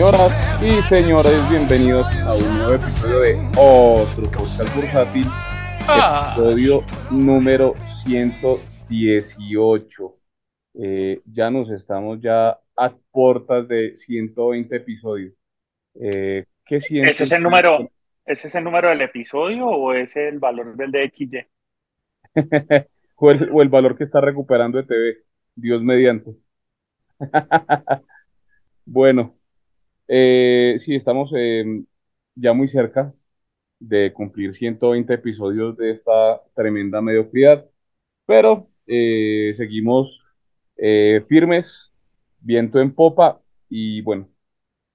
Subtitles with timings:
[0.00, 0.32] Señoras
[0.62, 5.26] y señores, bienvenidos a un nuevo episodio de otro podcast bursátil.
[5.96, 7.74] Episodio número
[8.04, 10.16] 118.
[10.74, 15.32] Eh, ya nos estamos ya a puertas de 120 episodios.
[15.94, 17.12] Eh, ¿qué sientes?
[17.12, 17.90] ¿Ese es el número,
[18.24, 21.46] ese es el número del episodio o es el valor del DXY?
[23.16, 25.18] o, el, o el valor que está recuperando de TV,
[25.54, 26.34] Dios mediante.
[28.92, 29.38] Bueno,
[30.08, 31.84] eh, sí, estamos eh,
[32.34, 33.14] ya muy cerca
[33.80, 37.66] de cumplir 120 episodios de esta tremenda mediocridad,
[38.26, 40.24] pero eh, seguimos
[40.76, 41.92] eh, firmes,
[42.40, 44.28] viento en popa y bueno,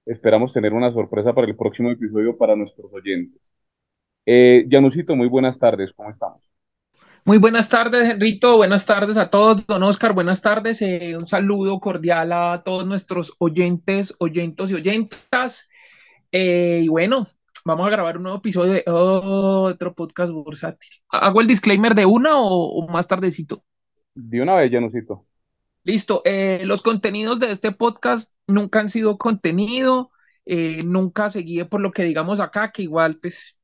[0.06, 3.42] esperamos tener una sorpresa para el próximo episodio para nuestros oyentes.
[4.24, 6.42] Eh, Janusito, muy buenas tardes, ¿cómo estamos?
[7.24, 8.56] Muy buenas tardes, Henrito.
[8.56, 9.66] Buenas tardes a todos.
[9.66, 10.80] Don Oscar, buenas tardes.
[10.80, 15.68] Eh, un saludo cordial a todos nuestros oyentes, oyentos y oyentas.
[16.30, 17.26] Y bueno,
[17.66, 20.88] vamos a grabar un nuevo episodio de otro podcast bursátil.
[21.08, 23.64] ¿Hago el disclaimer de una o, o más tardecito?
[24.14, 25.26] De una vez, Janusito.
[25.82, 26.22] Listo.
[26.24, 30.12] Eh, los contenidos de este podcast nunca han sido contenido,
[30.44, 33.56] eh, nunca seguí por lo que digamos acá, que igual pues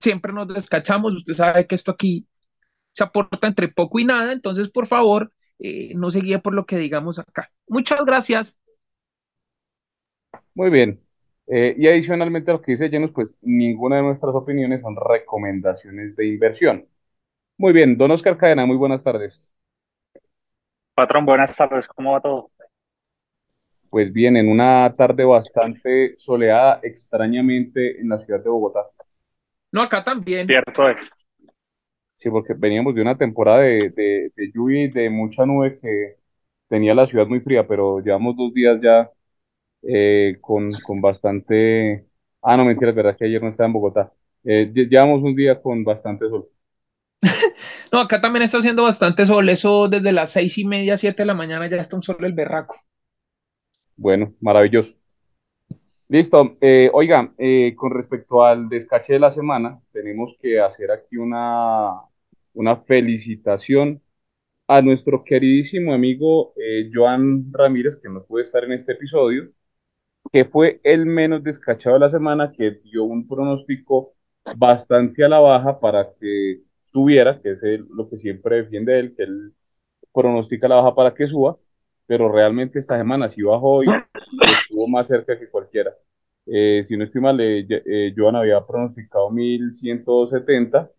[0.00, 1.12] siempre nos descachamos.
[1.12, 2.26] Usted sabe que esto aquí
[2.92, 6.64] se aporta entre poco y nada, entonces por favor eh, no se guíe por lo
[6.64, 7.50] que digamos acá.
[7.68, 8.56] Muchas gracias.
[10.54, 11.11] Muy bien.
[11.46, 16.16] Eh, y adicionalmente a lo que dice Janus, pues ninguna de nuestras opiniones son recomendaciones
[16.16, 16.86] de inversión.
[17.58, 19.54] Muy bien, don Oscar Cadena, muy buenas tardes.
[20.94, 22.50] Patrón, buenas tardes, ¿cómo va todo?
[23.90, 28.80] Pues bien, en una tarde bastante soleada, extrañamente en la ciudad de Bogotá.
[29.72, 30.46] No, acá también.
[30.46, 31.10] Cierto es.
[32.16, 36.16] Sí, porque veníamos de una temporada de, de, de lluvia y de mucha nube que
[36.68, 39.10] tenía la ciudad muy fría, pero llevamos dos días ya
[39.82, 42.08] eh, con, con bastante...
[42.42, 44.12] Ah, no, mentira, es verdad que ayer no estaba en Bogotá.
[44.44, 46.48] Eh, lle- llevamos un día con bastante sol.
[47.92, 51.26] No, acá también está haciendo bastante sol, eso desde las seis y media, siete de
[51.26, 52.76] la mañana ya está un sol el berraco.
[53.96, 54.94] Bueno, maravilloso.
[56.08, 56.56] Listo.
[56.60, 61.92] Eh, oiga, eh, con respecto al descache de la semana, tenemos que hacer aquí una,
[62.54, 64.02] una felicitación
[64.68, 69.50] a nuestro queridísimo amigo eh, Joan Ramírez, que no puede estar en este episodio,
[70.30, 74.14] que fue el menos descachado de la semana, que dio un pronóstico
[74.56, 79.22] bastante a la baja para que subiera, que es lo que siempre defiende él, que
[79.24, 79.52] él
[80.12, 81.56] pronostica la baja para que suba,
[82.06, 85.94] pero realmente esta semana sí bajó y estuvo más cerca que cualquiera.
[86.46, 90.90] Eh, si no estoy mal, eh, eh, Joan había pronosticado 1170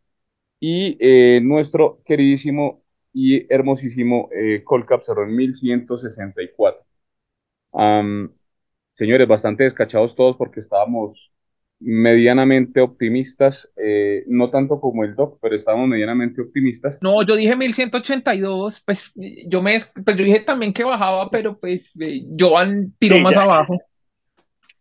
[0.60, 2.84] y eh, nuestro queridísimo
[3.14, 4.30] y hermosísimo
[4.66, 6.82] Colcap cerró en 1164.
[7.74, 8.34] Am,
[8.94, 11.32] señores, bastante descachados todos porque estábamos
[11.80, 16.98] medianamente optimistas, eh, no tanto como el Doc, pero estábamos medianamente optimistas.
[17.02, 19.12] No, yo dije 1182, pues
[19.48, 23.36] yo me, pues yo dije también que bajaba, pero pues eh, Joan tiró Sí, más
[23.36, 23.42] ya.
[23.44, 23.78] abajo.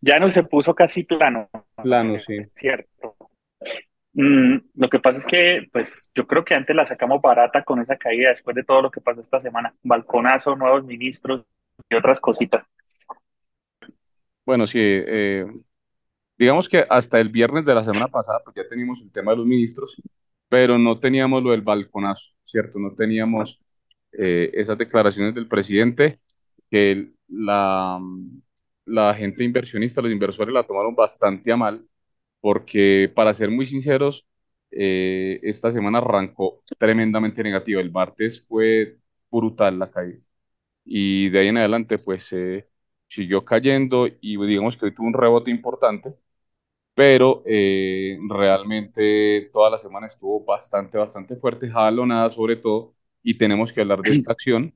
[0.00, 1.48] Ya no se puso casi plano,
[1.82, 2.38] Plano, sí.
[2.54, 3.16] cierto.
[4.14, 7.80] Mm, lo que pasa es que, pues, yo creo que antes la sacamos barata con
[7.80, 9.74] esa caída después de todo lo que pasó esta semana.
[9.82, 11.44] Balconazo, nuevos ministros
[11.88, 12.64] y otras cositas.
[14.44, 15.46] Bueno, sí, eh,
[16.38, 19.38] digamos que hasta el viernes de la semana pasada, pues ya teníamos el tema de
[19.38, 20.00] los ministros,
[20.48, 22.78] pero no teníamos lo del balconazo, ¿cierto?
[22.80, 23.60] No teníamos
[24.12, 26.20] eh, esas declaraciones del presidente
[26.70, 28.00] que la,
[28.86, 31.86] la gente inversionista, los inversores la tomaron bastante a mal,
[32.40, 34.26] porque para ser muy sinceros,
[34.70, 37.80] eh, esta semana arrancó tremendamente negativa.
[37.80, 38.98] El martes fue
[39.30, 40.20] brutal la caída
[40.84, 42.32] y de ahí en adelante pues
[43.12, 46.14] siguió cayendo y digamos que hoy tuvo un rebote importante,
[46.94, 53.72] pero eh, realmente toda la semana estuvo bastante, bastante fuerte, jalonada sobre todo, y tenemos
[53.72, 54.74] que hablar de esta acción,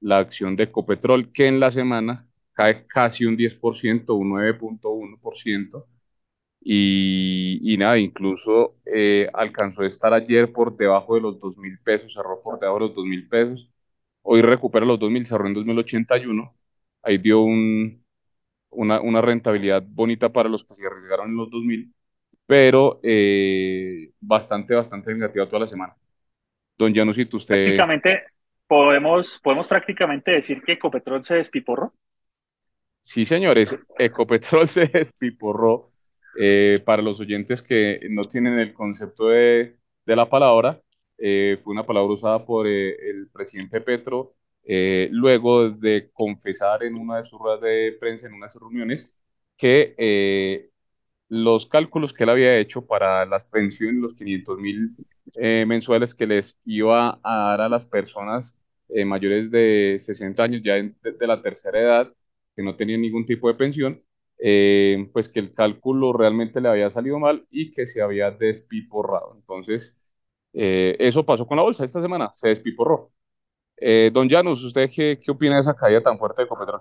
[0.00, 5.86] la acción de Ecopetrol, que en la semana cae casi un 10%, un 9.1%,
[6.62, 11.78] y, y nada, incluso eh, alcanzó a estar ayer por debajo de los 2 mil
[11.80, 13.70] pesos, cerró por debajo de los 2 mil pesos,
[14.22, 16.54] hoy recupera los 2 mil, cerró en 2081,
[17.02, 18.04] ahí dio un,
[18.70, 21.92] una, una rentabilidad bonita para los que se arriesgaron en los 2000,
[22.46, 25.96] pero eh, bastante, bastante negativa toda la semana.
[26.78, 27.56] Don Janusito, usted...
[27.56, 28.22] Prácticamente,
[28.66, 31.92] podemos, podemos prácticamente decir que Ecopetrol se despiporró.
[33.02, 35.90] Sí, señores, Ecopetrol se despiporró.
[36.38, 39.76] Eh, para los oyentes que no tienen el concepto de,
[40.06, 40.80] de la palabra,
[41.18, 46.94] eh, fue una palabra usada por eh, el presidente Petro eh, luego de confesar en
[46.96, 49.10] una de sus ruedas de prensa, en una de sus reuniones,
[49.56, 50.70] que eh,
[51.28, 54.96] los cálculos que él había hecho para las pensiones, los 500 mil
[55.36, 58.56] eh, mensuales que les iba a dar a las personas
[59.06, 60.94] mayores de 60 años, ya de,
[61.26, 62.14] la tercera edad,
[62.56, 64.02] que no tenían ningún tipo de pensión,
[65.12, 69.34] pues que el cálculo realmente le había salido mal y que se había despiporrado.
[69.36, 69.96] Entonces,
[70.52, 73.12] eso pasó con la bolsa esta semana, se despiporró.
[73.80, 76.80] Eh, don Janus, ¿usted qué, qué opina de esa caída tan fuerte de Ecopetrol?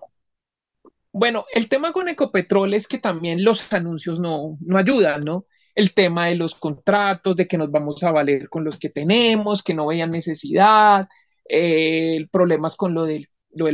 [1.11, 5.45] Bueno, el tema con Ecopetrol es que también los anuncios no, no ayudan, ¿no?
[5.75, 9.63] El tema de los contratos, de que nos vamos a valer con los que tenemos,
[9.63, 11.07] que no vean necesidad,
[11.47, 13.27] eh, problemas con lo del,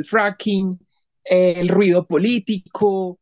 [0.06, 0.80] fracking,
[1.24, 3.20] eh, el ruido político,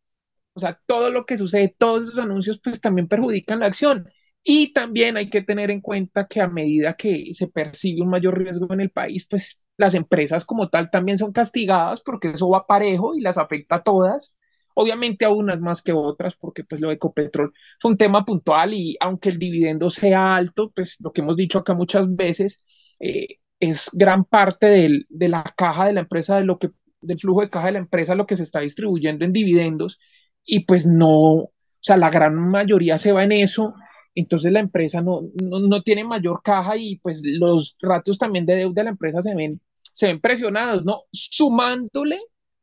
[0.54, 4.08] o sea, todo lo que sucede, todos esos anuncios pues también perjudican la acción.
[4.44, 8.38] Y también hay que tener en cuenta que a medida que se percibe un mayor
[8.38, 12.68] riesgo en el país, pues las empresas como tal también son castigadas porque eso va
[12.68, 14.36] parejo y las afecta a todas.
[14.76, 18.74] Obviamente a unas más que otras, porque pues lo de Ecopetrol fue un tema puntual
[18.74, 22.64] y aunque el dividendo sea alto, pues lo que hemos dicho acá muchas veces,
[23.00, 26.72] eh, es gran parte del, de la caja de la empresa, de lo que,
[27.02, 30.00] del flujo de caja de la empresa, lo que se está distribuyendo en dividendos
[30.44, 33.74] y pues no, o sea, la gran mayoría se va en eso,
[34.16, 38.56] entonces la empresa no, no, no tiene mayor caja y pues los ratios también de
[38.56, 41.04] deuda de la empresa se ven, se ven presionados, ¿no?
[41.12, 42.20] Sumándole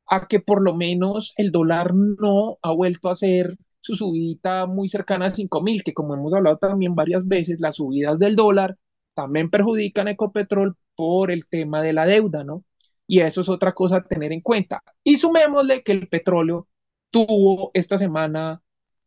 [0.06, 4.88] a que por lo menos el dólar no ha vuelto a hacer su subida muy
[4.88, 8.76] cercana a 5 mil, que como hemos hablado también varias veces, las subidas del dólar
[9.14, 12.64] también perjudican a Ecopetrol por el tema de la deuda, ¿no?
[13.06, 14.82] Y eso es otra cosa a tener en cuenta.
[15.02, 16.69] Y sumémosle que el petróleo
[17.11, 18.62] tuvo esta semana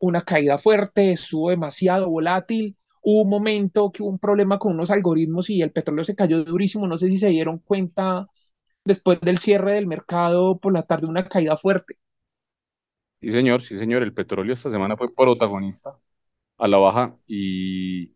[0.08, 2.78] una caída fuerte, estuvo demasiado volátil.
[3.02, 6.44] Hubo un momento que hubo un problema con unos algoritmos y el petróleo se cayó
[6.44, 6.88] durísimo.
[6.88, 8.28] No sé si se dieron cuenta
[8.86, 11.96] después del cierre del mercado por la tarde, una caída fuerte.
[13.22, 14.04] Sí, señor, sí, señor.
[14.04, 15.98] El petróleo esta semana fue protagonista
[16.58, 18.10] a la baja y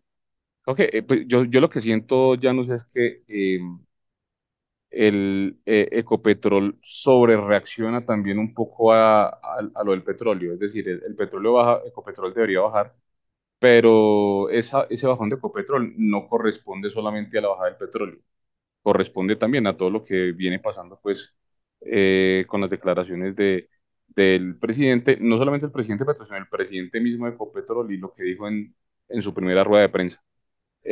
[0.64, 3.60] creo que eh, pues, yo, yo lo que siento, Janus, es que eh,
[4.90, 10.54] el eh, Ecopetrol sobre reacciona también un poco a, a, lo del petróleo.
[10.54, 12.96] Es decir, el, el, petróleo baja, Ecopetrol debería bajar,
[13.60, 18.20] pero esa, ese bajón de Ecopetrol no corresponde solamente a la bajada del petróleo,
[18.82, 21.36] corresponde también a todo lo que viene pasando pues
[21.82, 23.70] eh, con las declaraciones de,
[24.08, 28.14] del presidente, no solamente el presidente Petro, sino el presidente mismo de Ecopetrol y lo
[28.14, 28.76] que dijo en,
[29.10, 30.24] en su primera rueda de prensa.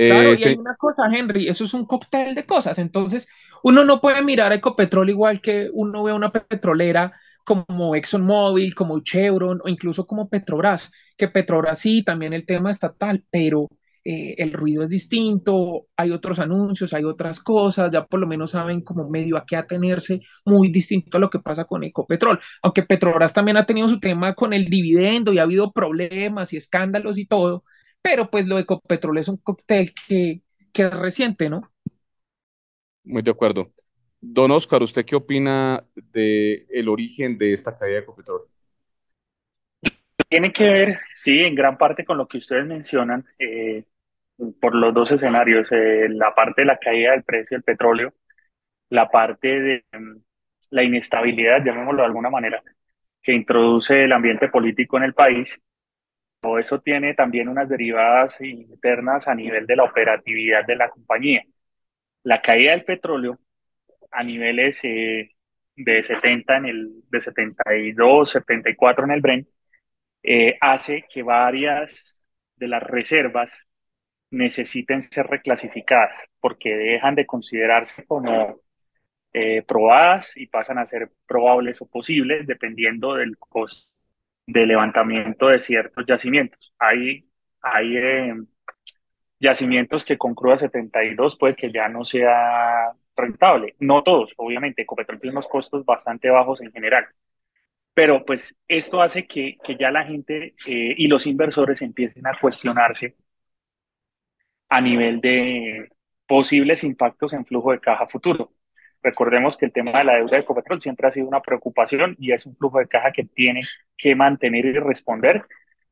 [0.04, 2.78] Claro, eh, y hay una cosa, Henry, eso es un cóctel de cosas.
[2.80, 3.28] Entonces,
[3.64, 7.14] uno no puede mirar a Ecopetrol igual que uno ve a una petrolera
[7.46, 13.24] como ExxonMobil, como Chevron o incluso como Petrobras, que Petrobras sí, también el tema estatal,
[13.32, 13.70] pero
[14.04, 18.52] eh, el ruido es distinto, hay otros anuncios, hay otras cosas, ya por lo menos
[18.52, 22.84] saben como medio a qué atenerse, muy distinto a lo que pasa con Ecopetrol, aunque
[22.84, 27.18] Petrobras también ha tenido su tema con el dividendo y ha habido problemas y escándalos
[27.18, 27.64] y todo,
[28.06, 30.42] pero pues lo de Ecopetrol es un cóctel que,
[30.72, 31.72] que es reciente, ¿no?
[33.04, 33.72] Muy de acuerdo.
[34.22, 38.42] Don Oscar, ¿usted qué opina de el origen de esta caída de Ecopetrol?
[40.30, 43.86] Tiene que ver, sí, en gran parte con lo que ustedes mencionan, eh,
[44.62, 48.14] por los dos escenarios, eh, la parte de la caída del precio del petróleo,
[48.90, 50.22] la parte de um,
[50.70, 52.62] la inestabilidad, llamémoslo de alguna manera,
[53.24, 55.60] que introduce el ambiente político en el país
[56.60, 61.44] eso tiene también unas derivadas internas a nivel de la operatividad de la compañía.
[62.24, 63.40] La caída del petróleo
[64.12, 65.32] a niveles eh,
[65.76, 69.48] de 70 en el, de 72, 74 en el Brent,
[70.24, 72.22] eh, hace que varias
[72.56, 73.52] de las reservas
[74.32, 78.62] necesiten ser reclasificadas porque dejan de considerarse como
[79.34, 83.95] eh, probadas y pasan a ser probables o posibles dependiendo del costo
[84.48, 86.74] de levantamiento de ciertos yacimientos.
[86.80, 87.30] Hay,
[87.62, 88.36] hay eh,
[89.40, 93.76] yacimientos que con cruda 72 puede que ya no sea rentable.
[93.80, 97.08] No todos, obviamente, Ecopetrol tiene unos costos bastante bajos en general.
[97.94, 102.38] Pero pues esto hace que, que ya la gente eh, y los inversores empiecen a
[102.40, 103.16] cuestionarse
[104.70, 105.90] a nivel de
[106.28, 108.52] posibles impactos en flujo de caja futuro.
[109.06, 112.32] Recordemos que el tema de la deuda de Ecopetrol siempre ha sido una preocupación y
[112.32, 113.62] es un flujo de caja que tiene
[113.96, 115.46] que mantener y responder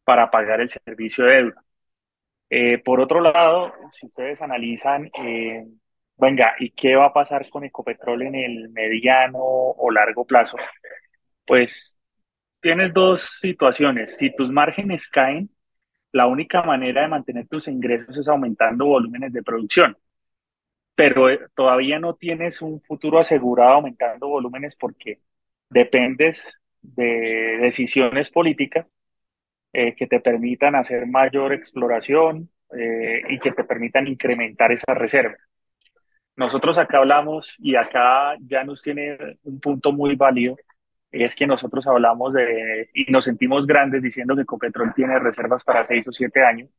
[0.04, 1.64] para pagar el servicio de deuda.
[2.50, 5.64] Eh, por otro lado, si ustedes analizan, eh,
[6.18, 10.58] venga, ¿y qué va a pasar con Ecopetrol en el mediano o largo plazo?
[11.46, 12.00] Pues
[12.62, 14.18] tienes dos situaciones.
[14.18, 15.52] Si tus márgenes caen,
[16.12, 19.96] la única manera de mantener tus ingresos es aumentando volúmenes de producción.
[20.96, 25.20] Pero eh, todavía no tienes un futuro asegurado aumentando volúmenes porque
[25.70, 28.86] dependes de decisiones políticas
[29.74, 35.36] eh, que te permitan hacer mayor exploración eh, y que te permitan incrementar esa reserva.
[36.36, 40.58] Nosotros acá hablamos y acá ya nos tiene un punto muy válido,
[41.12, 45.86] es que nosotros hablamos de y nos sentimos grandes diciendo que Ecopetrol tiene reservas para
[45.86, 46.70] 6 o 7 años.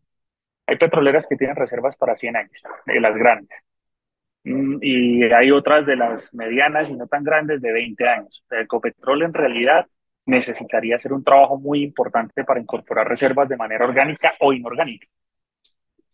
[0.66, 3.64] Hay petroleras que tienen reservas para 100 años, de las grandes.
[4.44, 8.44] Mm, y hay otras de las medianas y no tan grandes de 20 años.
[8.50, 9.86] El Ecopetrol en realidad
[10.26, 15.06] necesitaría hacer un trabajo muy importante para incorporar reservas de manera orgánica o inorgánica.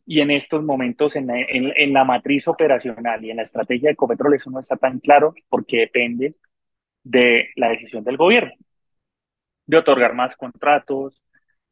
[0.06, 3.92] Y en estos momentos, en, en, en la matriz operacional y en la estrategia de
[3.92, 6.34] Ecopetrol, eso no está tan claro porque depende
[7.04, 8.54] de la decisión del gobierno,
[9.66, 11.22] de otorgar más contratos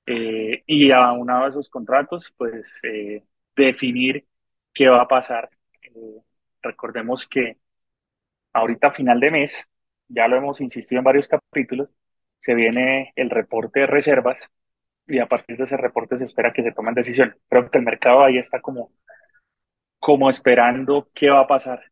[0.06, 3.24] eh, y aunado a esos contratos, pues eh,
[3.56, 4.26] definir
[4.74, 5.48] qué va a pasar.
[5.82, 6.22] Eh,
[6.62, 7.56] recordemos que
[8.52, 9.68] ahorita final de mes,
[10.08, 11.88] ya lo hemos insistido en varios capítulos,
[12.38, 14.40] se viene el reporte de reservas
[15.06, 17.36] y a partir de ese reporte se espera que se tomen decisiones.
[17.48, 18.92] Creo que el mercado ahí está como,
[19.98, 21.82] como esperando qué va a pasar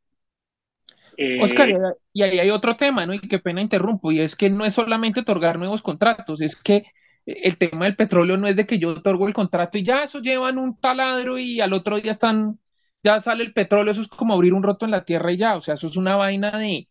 [1.17, 1.69] eh, Oscar,
[2.13, 3.15] y ahí hay otro tema, ¿no?
[3.15, 6.85] Y qué pena interrumpo, y es que no es solamente otorgar nuevos contratos, es que
[7.25, 10.21] el tema del petróleo no es de que yo otorgo el contrato y ya eso
[10.21, 12.59] llevan un taladro y al otro día están,
[13.07, 15.55] ya sale el petróleo, eso es como abrir un roto en la tierra y ya,
[15.57, 16.89] o sea, eso es una vaina de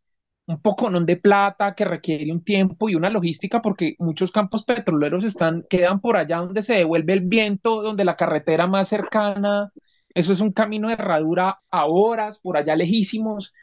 [0.47, 4.63] un poco no de plata que requiere un tiempo y una logística porque muchos campos
[4.63, 9.71] petroleros están, quedan por allá donde se devuelve el viento, donde la carretera más cercana,
[10.13, 13.53] eso es un camino de herradura a horas, por allá lejísimos,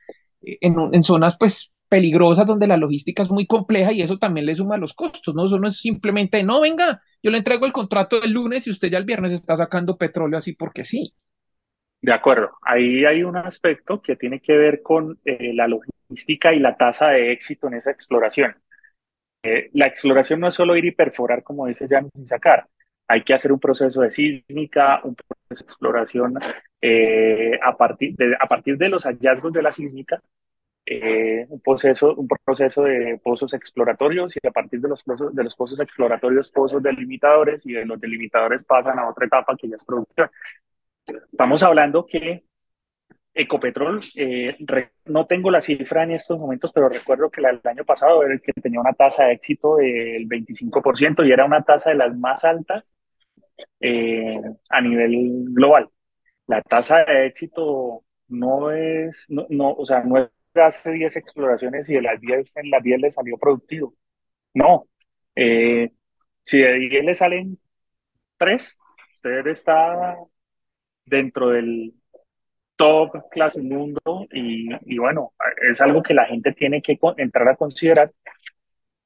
[0.43, 4.77] en, zonas pues peligrosas donde la logística es muy compleja y eso también le suma
[4.77, 5.45] los costos, ¿no?
[5.45, 8.91] Eso no es simplemente, no, venga, yo le entrego el contrato el lunes y usted
[8.91, 11.15] ya el viernes está sacando petróleo así porque sí.
[12.03, 16.59] De acuerdo, ahí hay un aspecto que tiene que ver con eh, la logística y
[16.59, 18.57] la tasa de éxito en esa exploración.
[19.45, 22.69] Eh, la exploración no es solo ir y perforar, como dice Jan, y sacar.
[23.07, 26.35] Hay que hacer un proceso de sísmica, un proceso de exploración
[26.81, 30.21] eh, a, partir de, a partir de los hallazgos de la sísmica,
[31.49, 35.55] un, proceso, un proceso de pozos exploratorios y a partir de los, pozos, de los
[35.55, 39.85] pozos exploratorios, pozos delimitadores y de los delimitadores pasan a otra etapa que ya es
[39.85, 40.29] producción.
[41.07, 42.45] Estamos hablando que
[43.35, 44.59] Ecopetrol, eh,
[45.07, 48.41] no tengo la cifra en estos momentos, pero recuerdo que el año pasado era el
[48.41, 52.45] que tenía una tasa de éxito del 25% y era una tasa de las más
[52.45, 52.95] altas
[53.81, 55.89] eh, a nivel global.
[56.47, 61.89] La tasa de éxito no es, no, no, o sea, no es hace 10 exploraciones
[61.89, 63.95] y de las 10 en las 10 le salió productivo.
[64.55, 64.87] No.
[65.37, 65.91] Eh,
[66.43, 67.59] si de 10 le salen
[68.39, 68.79] 3,
[69.15, 70.17] usted está
[71.05, 71.95] dentro del
[72.77, 75.33] top clase mundo y, bueno,
[75.71, 78.13] es algo que la gente tiene que entrar a considerar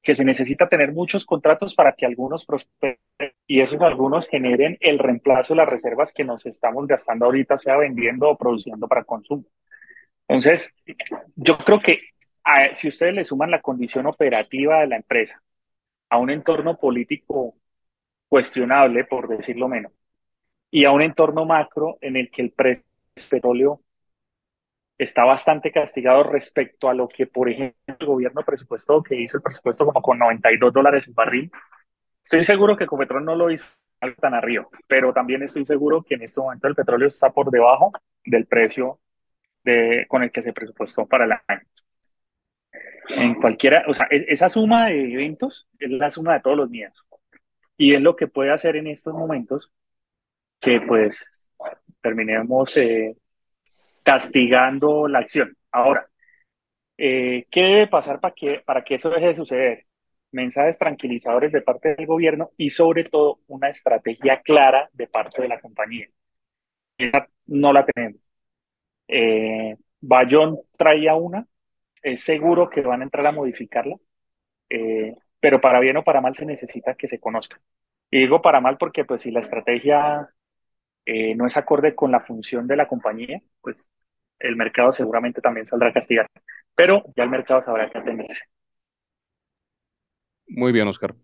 [0.01, 2.97] que se necesita tener muchos contratos para que algunos prosperen
[3.45, 7.77] y esos algunos generen el reemplazo de las reservas que nos estamos gastando ahorita, sea
[7.77, 9.43] vendiendo o produciendo para consumo.
[10.27, 10.75] Entonces,
[11.35, 11.99] yo creo que
[12.73, 15.41] si ustedes le suman la condición operativa de la empresa
[16.09, 17.55] a un entorno político
[18.29, 19.91] cuestionable, por decirlo menos,
[20.71, 22.83] y a un entorno macro en el que el precio
[23.15, 23.81] del petróleo
[24.97, 29.43] está bastante castigado respecto a lo que, por ejemplo, el gobierno presupuestó, que hizo el
[29.43, 31.51] presupuesto como con 92 dólares el barril.
[32.23, 33.65] Estoy seguro que Copetrol no lo hizo
[34.19, 37.91] tan arriba, pero también estoy seguro que en este momento el petróleo está por debajo
[38.25, 38.99] del precio
[39.63, 41.61] de, con el que se presupuestó para el año.
[43.09, 46.69] En cualquiera, o sea, e, esa suma de eventos es la suma de todos los
[46.69, 47.05] miedos.
[47.77, 49.71] Y es lo que puede hacer en estos momentos
[50.59, 51.49] que pues
[52.01, 53.15] terminemos eh,
[54.03, 55.55] castigando la acción.
[55.71, 56.07] Ahora,
[56.97, 59.85] eh, ¿qué debe pasar para que, para que eso deje de suceder?
[60.31, 65.47] Mensajes tranquilizadores de parte del gobierno y sobre todo una estrategia clara de parte de
[65.49, 66.07] la compañía.
[66.97, 68.21] Esa no la tenemos.
[69.07, 71.47] Eh, Bayón traía una,
[72.03, 73.97] es seguro que van a entrar a modificarla,
[74.69, 77.59] eh, pero para bien o para mal se necesita que se conozca.
[78.11, 80.29] Y digo para mal porque pues si la estrategia
[81.07, 83.89] eh, no es acorde con la función de la compañía, pues
[84.39, 86.27] el mercado seguramente también saldrá a castigar.
[86.75, 88.43] Pero ya el mercado sabrá qué atenderse.
[90.47, 91.15] Muy bien, Oscar.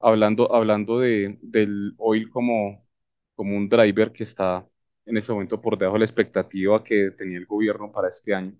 [0.00, 2.86] hablando hablando de, del oil como,
[3.34, 4.68] como un driver que está
[5.06, 8.54] en este momento por debajo de la expectativa que tenía el gobierno para este año.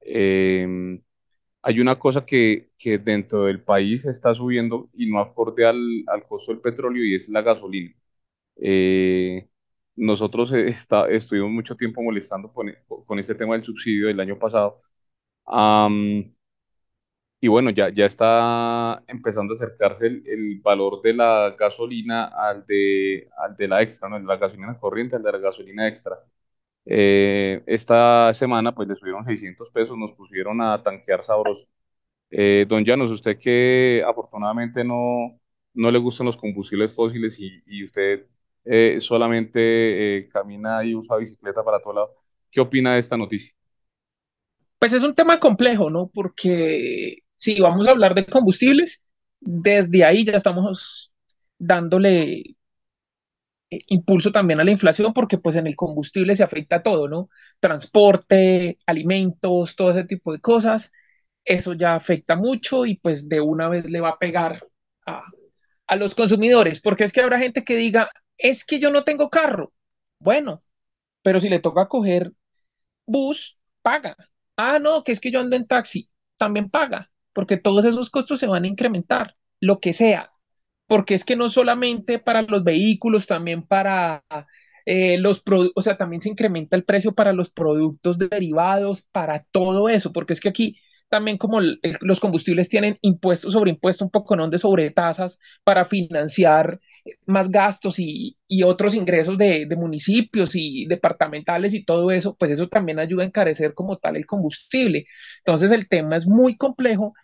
[0.00, 1.00] Eh,
[1.62, 6.24] hay una cosa que, que dentro del país está subiendo y no acorde al, al
[6.26, 7.94] costo del petróleo y es la gasolina.
[8.56, 9.48] Eh,
[9.96, 12.72] nosotros eh, está, estuvimos mucho tiempo molestando con,
[13.06, 14.82] con este tema del subsidio del año pasado.
[15.46, 16.34] Am,
[17.40, 22.64] y bueno, ya, ya está empezando a acercarse el, el valor de la gasolina al
[22.66, 24.18] de, al de la extra, ¿no?
[24.18, 26.18] La gasolina corriente al de la gasolina extra.
[26.86, 31.66] Eh, esta semana pues le subieron 600 pesos, nos pusieron a tanquear sabroso.
[32.30, 35.40] Eh, don Llanos, usted que afortunadamente no,
[35.74, 38.26] no le gustan los combustibles fósiles y, y usted
[38.64, 42.14] eh, solamente eh, camina y usa bicicleta para todo lado,
[42.50, 43.52] ¿qué opina de esta noticia?
[44.78, 46.08] Pues es un tema complejo, ¿no?
[46.12, 49.02] Porque si vamos a hablar de combustibles,
[49.40, 51.12] desde ahí ya estamos
[51.58, 52.56] dándole
[53.70, 57.28] eh, impulso también a la inflación porque pues en el combustible se afecta todo, ¿no?
[57.60, 60.92] Transporte, alimentos, todo ese tipo de cosas.
[61.44, 64.66] Eso ya afecta mucho y pues de una vez le va a pegar
[65.06, 65.24] a,
[65.86, 69.30] a los consumidores, porque es que habrá gente que diga, es que yo no tengo
[69.30, 69.72] carro.
[70.18, 70.62] Bueno,
[71.22, 72.32] pero si le toca coger
[73.06, 74.16] bus, paga.
[74.56, 78.40] Ah, no, que es que yo ando en taxi, también paga, porque todos esos costos
[78.40, 80.32] se van a incrementar, lo que sea,
[80.86, 84.24] porque es que no solamente para los vehículos, también para
[84.86, 89.44] eh, los productos, o sea, también se incrementa el precio para los productos derivados, para
[89.50, 94.10] todo eso, porque es que aquí también como los combustibles tienen impuestos sobre impuestos, un
[94.10, 94.48] poco ¿no?
[94.50, 96.80] de sobretasas para financiar
[97.26, 102.50] más gastos y, y otros ingresos de, de municipios y departamentales y todo eso, pues
[102.50, 105.06] eso también ayuda a encarecer como tal el combustible.
[105.38, 107.14] Entonces el tema es muy complejo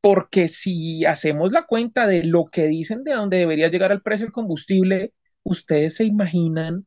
[0.00, 4.26] porque si hacemos la cuenta de lo que dicen de dónde debería llegar el precio
[4.26, 5.14] del combustible,
[5.44, 6.86] ustedes se imaginan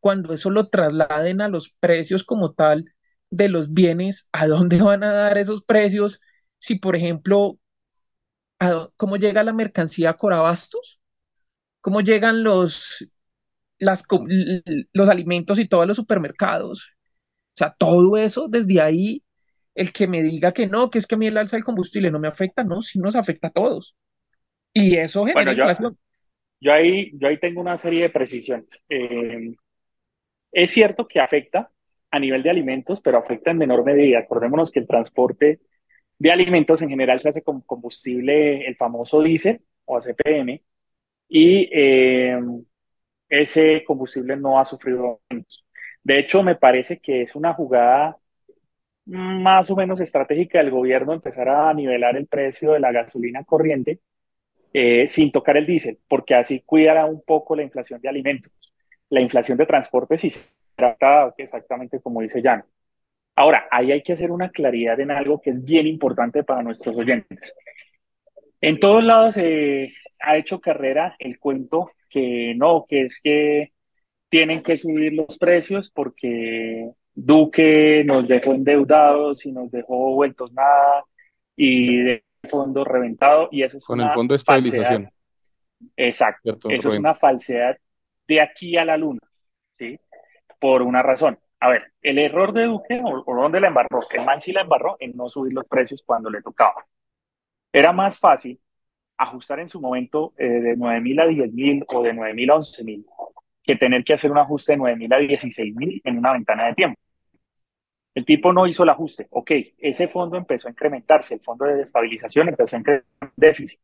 [0.00, 2.86] cuando eso lo trasladen a los precios como tal
[3.30, 6.20] de los bienes, ¿a dónde van a dar esos precios?
[6.58, 7.58] Si, por ejemplo,
[8.96, 10.97] ¿cómo llega la mercancía a Corabastos?
[11.80, 13.08] ¿Cómo llegan los,
[13.78, 14.04] las,
[14.92, 16.90] los alimentos y todos los supermercados?
[17.54, 19.24] O sea, todo eso desde ahí,
[19.74, 22.10] el que me diga que no, que es que a mí el alza del combustible
[22.12, 23.96] no me afecta, no, sí nos afecta a todos.
[24.74, 25.98] Y eso genera Bueno, yo, inflación.
[26.60, 28.68] yo ahí, yo ahí tengo una serie de precisiones.
[28.88, 29.54] Eh,
[30.52, 31.70] es cierto que afecta
[32.10, 34.18] a nivel de alimentos, pero afecta en menor medida.
[34.20, 35.60] Acordémonos que el transporte
[36.18, 40.62] de alimentos en general se hace con combustible, el famoso diésel o ACPM,
[41.28, 42.38] y eh,
[43.28, 45.20] ese combustible no ha sufrido.
[46.02, 48.16] De hecho, me parece que es una jugada
[49.06, 54.00] más o menos estratégica del gobierno empezar a nivelar el precio de la gasolina corriente
[54.72, 58.52] eh, sin tocar el diésel, porque así cuidará un poco la inflación de alimentos.
[59.10, 62.64] La inflación de transporte sí se trata exactamente como dice Jan.
[63.36, 66.96] Ahora, ahí hay que hacer una claridad en algo que es bien importante para nuestros
[66.96, 67.54] oyentes.
[68.60, 73.72] En todos lados se eh, ha hecho carrera el cuento que no, que es que
[74.28, 81.04] tienen que subir los precios porque Duque nos dejó endeudados y nos dejó vueltos nada
[81.56, 84.82] y de fondo reventado y eso es Con el fondo de falsedad.
[84.82, 85.12] estabilización,
[85.96, 87.76] Exacto, ¿cierto, eso es una falsedad
[88.26, 89.20] de aquí a la luna,
[89.72, 89.98] ¿sí?
[90.58, 91.38] Por una razón.
[91.60, 94.62] A ver, el error de Duque, o, o dónde la embarró, el man sí la
[94.62, 96.84] embarró en no subir los precios cuando le tocaba.
[97.72, 98.60] Era más fácil
[99.16, 102.50] ajustar en su momento eh, de 9 mil a 10 mil o de 9 mil
[102.50, 103.06] a 11 mil
[103.62, 106.66] que tener que hacer un ajuste de 9 mil a 16 mil en una ventana
[106.68, 107.00] de tiempo.
[108.14, 109.28] El tipo no hizo el ajuste.
[109.30, 113.80] Ok, ese fondo empezó a incrementarse, el fondo de estabilización empezó a incrementar déficit.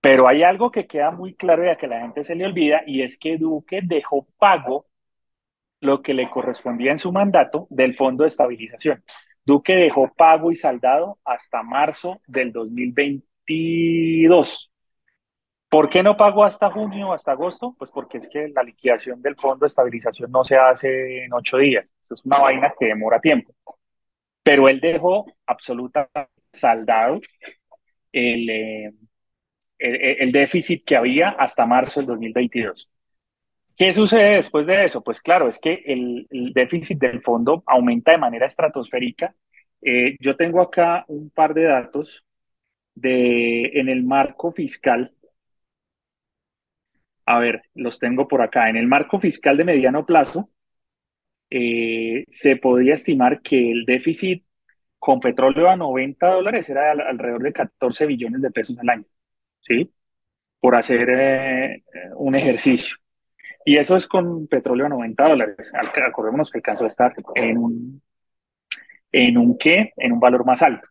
[0.00, 2.82] Pero hay algo que queda muy claro y a que la gente se le olvida
[2.86, 4.86] y es que Duque dejó pago
[5.80, 9.04] lo que le correspondía en su mandato del fondo de estabilización.
[9.44, 14.70] Duque dejó pago y saldado hasta marzo del 2022.
[15.68, 17.74] ¿Por qué no pagó hasta junio o hasta agosto?
[17.78, 21.58] Pues porque es que la liquidación del fondo de estabilización no se hace en ocho
[21.58, 21.86] días.
[22.08, 23.54] Es una vaina que demora tiempo.
[24.42, 27.20] Pero él dejó absolutamente saldado
[28.12, 28.92] el, eh,
[29.78, 32.91] el déficit que había hasta marzo del 2022.
[33.76, 35.02] ¿Qué sucede después de eso?
[35.02, 39.34] Pues claro, es que el, déficit del fondo aumenta de manera estratosférica.
[39.80, 42.24] Eh, yo tengo acá un par de datos
[42.94, 45.12] de, en el marco fiscal.
[47.26, 48.68] A ver, los tengo por acá.
[48.68, 50.50] En el marco fiscal de mediano plazo,
[51.50, 54.44] eh, se podría estimar que el déficit
[54.98, 59.04] con petróleo a 90 dólares era al, alrededor de 14 billones de pesos al año,
[59.60, 59.92] ¿sí?
[60.60, 61.84] Por hacer eh,
[62.16, 62.96] un ejercicio.
[63.64, 65.72] Y eso es con petróleo a 90 dólares.
[66.06, 68.02] Acordémonos que alcanzó a estar en un,
[69.12, 70.88] en un qué, en un valor más alto.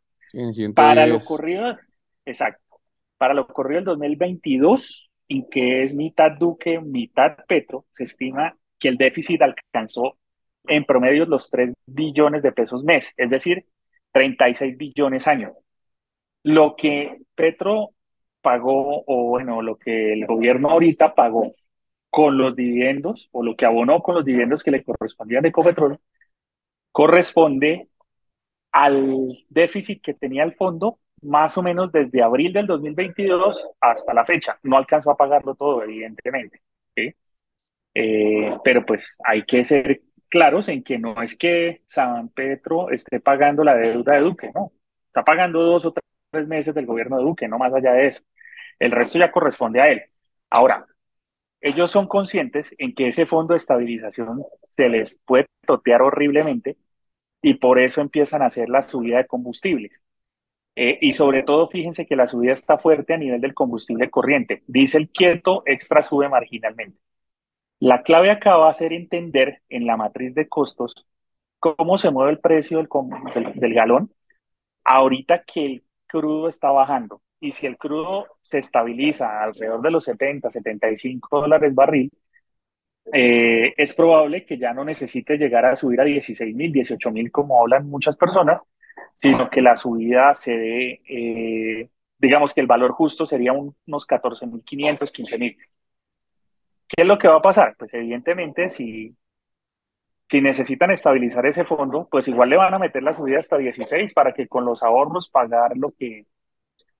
[0.73, 1.77] Para lo corrido,
[2.25, 2.79] exacto,
[3.17, 8.87] para lo corrido del 2022, en que es mitad Duque, mitad Petro, se estima que
[8.87, 10.17] el déficit alcanzó
[10.65, 13.65] en promedio los 3 billones de pesos mes, es decir,
[14.11, 15.53] 36 billones año.
[16.43, 17.91] Lo que Petro
[18.41, 21.53] pagó, o bueno, lo que el gobierno ahorita pagó
[22.11, 25.99] con los dividendos, o lo que abonó con los dividendos que le correspondían de Ecopetrol,
[26.91, 27.89] corresponde
[28.71, 34.25] al déficit que tenía el fondo más o menos desde abril del 2022 hasta la
[34.25, 34.59] fecha.
[34.63, 36.61] No alcanzó a pagarlo todo, evidentemente.
[37.93, 43.19] Eh, pero pues hay que ser claros en que no es que San Petro esté
[43.19, 44.71] pagando la deuda de Duque, no.
[45.07, 48.21] Está pagando dos o tres meses del gobierno de Duque, no más allá de eso.
[48.79, 50.03] El resto ya corresponde a él.
[50.49, 50.87] Ahora,
[51.61, 56.77] ellos son conscientes en que ese fondo de estabilización se les puede totear horriblemente
[57.41, 60.01] y por eso empiezan a hacer la subida de combustibles.
[60.75, 64.63] Eh, y sobre todo, fíjense que la subida está fuerte a nivel del combustible corriente.
[64.67, 66.99] Dice el quieto, extra sube marginalmente.
[67.79, 70.95] La clave acá va a ser entender en la matriz de costos
[71.59, 72.89] cómo se mueve el precio del,
[73.55, 74.13] del galón
[74.83, 77.21] ahorita que el crudo está bajando.
[77.41, 82.11] Y si el crudo se estabiliza alrededor de los 70, 75 dólares barril,
[83.13, 87.31] eh, es probable que ya no necesite llegar a subir a 16 mil, 18 mil
[87.31, 88.61] como hablan muchas personas,
[89.15, 94.47] sino que la subida se dé, eh, digamos que el valor justo sería unos 14
[94.47, 95.57] mil 500, 15 mil.
[96.87, 97.75] ¿Qué es lo que va a pasar?
[97.77, 99.15] Pues evidentemente si,
[100.29, 104.13] si necesitan estabilizar ese fondo, pues igual le van a meter la subida hasta 16
[104.13, 106.25] para que con los ahorros pagar lo que,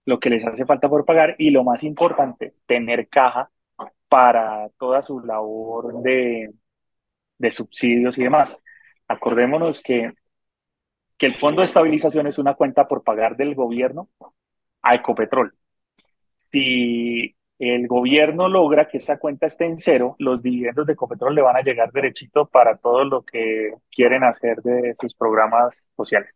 [0.06, 3.50] lo que les hace falta por pagar y lo más importante, tener caja
[4.10, 6.52] para toda su labor de,
[7.38, 8.58] de subsidios y demás.
[9.08, 10.14] Acordémonos que,
[11.18, 14.10] que el Fondo de Estabilización es una cuenta por pagar del gobierno
[14.82, 15.54] a Ecopetrol.
[16.52, 21.42] Si el gobierno logra que esa cuenta esté en cero, los dividendos de Ecopetrol le
[21.42, 26.34] van a llegar derechito para todo lo que quieren hacer de sus programas sociales.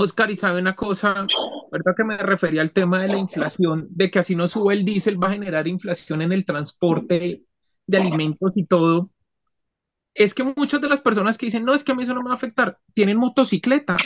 [0.00, 1.26] Oscar, y sabe una cosa,
[1.72, 4.84] ¿verdad que me refería al tema de la inflación, de que así no sube el
[4.84, 7.42] diésel, va a generar inflación en el transporte
[7.86, 9.10] de alimentos y todo?
[10.14, 12.22] Es que muchas de las personas que dicen, no, es que a mí eso no
[12.22, 13.96] me va a afectar, tienen motocicleta.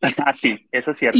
[0.00, 1.18] Ah, sí, eso es cierto.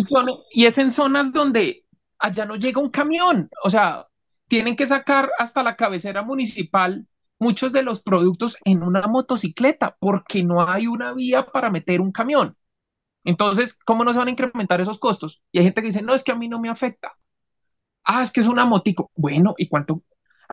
[0.52, 1.84] Y, y es en zonas donde
[2.18, 4.06] allá no llega un camión, o sea,
[4.46, 7.06] tienen que sacar hasta la cabecera municipal
[7.40, 12.12] muchos de los productos en una motocicleta porque no hay una vía para meter un
[12.12, 12.56] camión.
[13.24, 15.42] Entonces, ¿cómo no se van a incrementar esos costos?
[15.52, 17.12] Y hay gente que dice, no, es que a mí no me afecta.
[18.04, 19.10] Ah, es que es una motico.
[19.14, 20.02] Bueno, ¿y cuánto?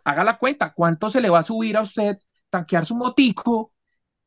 [0.04, 2.18] Haga la cuenta, ¿cuánto se le va a subir a usted
[2.50, 3.74] tanquear su motico?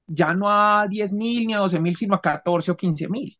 [0.07, 3.39] Ya no a 10 mil ni a 12 mil, sino a 14 o 15 mil.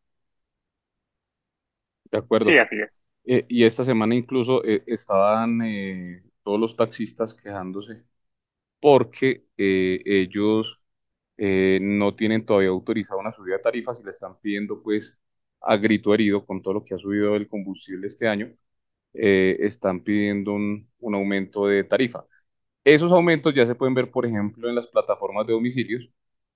[2.11, 2.49] De acuerdo.
[2.49, 2.89] Sí, así es.
[3.25, 8.03] Eh, y esta semana incluso eh, estaban eh, todos los taxistas quejándose
[8.79, 10.78] porque ellos
[11.81, 15.17] no tienen todavía autorizada una subida de tarifas y le están pidiendo pues
[15.61, 18.51] a grito herido con todo lo que ha subido el combustible este año,
[19.13, 22.25] están pidiendo un, un aumento de tarifa.
[22.83, 26.09] Esos aumentos ya se pueden ver, por ejemplo, en las plataformas de domicilios,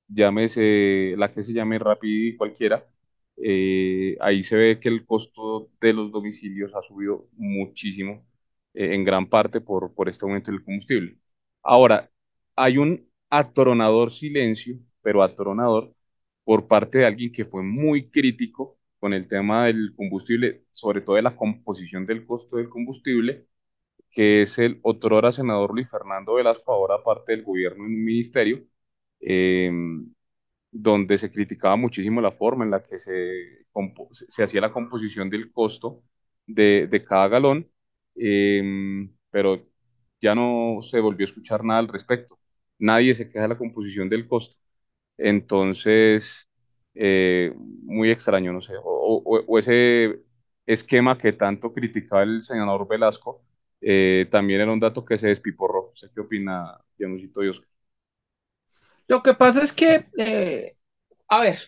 [0.08, 2.88] llámese la que se llame Rappi cualquiera,
[3.38, 8.26] eh, ahí se ve que el costo de los domicilios ha subido muchísimo,
[8.74, 11.18] eh, en gran parte por, por este aumento del combustible.
[11.64, 12.12] Ahora,
[12.56, 15.94] hay un atronador silencio, pero atronador,
[16.44, 21.16] por parte de alguien que fue muy crítico con el tema del combustible, sobre todo
[21.18, 23.48] de la composición del costo del combustible,
[24.12, 28.64] que es el otrora senador Luis Fernando Velasco, ahora parte del gobierno en un ministerio.
[29.22, 29.72] Eh,
[30.72, 33.66] donde se criticaba muchísimo la forma en la que se,
[34.30, 36.04] se hacía la composición del costo
[36.48, 37.70] de, de cada galón,
[38.16, 39.66] em, pero
[40.22, 42.40] ya no se volvió a escuchar nada al respecto.
[42.84, 44.58] Nadie se queja de la composición del costo.
[45.18, 46.50] Entonces,
[46.94, 50.20] eh, muy extraño, no sé, o, o, ese
[50.66, 53.42] esquema que tanto criticaba el senador Velasco,
[53.80, 55.92] eh, también era un dato que se despiporró.
[55.96, 56.78] sé qué opina
[57.50, 57.68] Oscar.
[59.08, 60.74] Lo que pasa es que, eh,
[61.30, 61.60] a ver,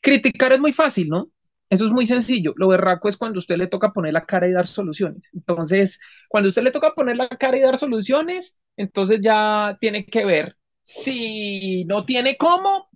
[0.00, 1.30] criticar es muy fácil, ¿no?
[1.68, 2.54] Eso es muy sencillo.
[2.56, 5.28] Lo berraco es cuando usted le toca poner la cara y dar soluciones.
[5.34, 10.24] Entonces, cuando usted le toca poner la cara y dar soluciones, entonces ya tiene que
[10.24, 10.56] ver.
[10.82, 12.88] Si no tiene cómo,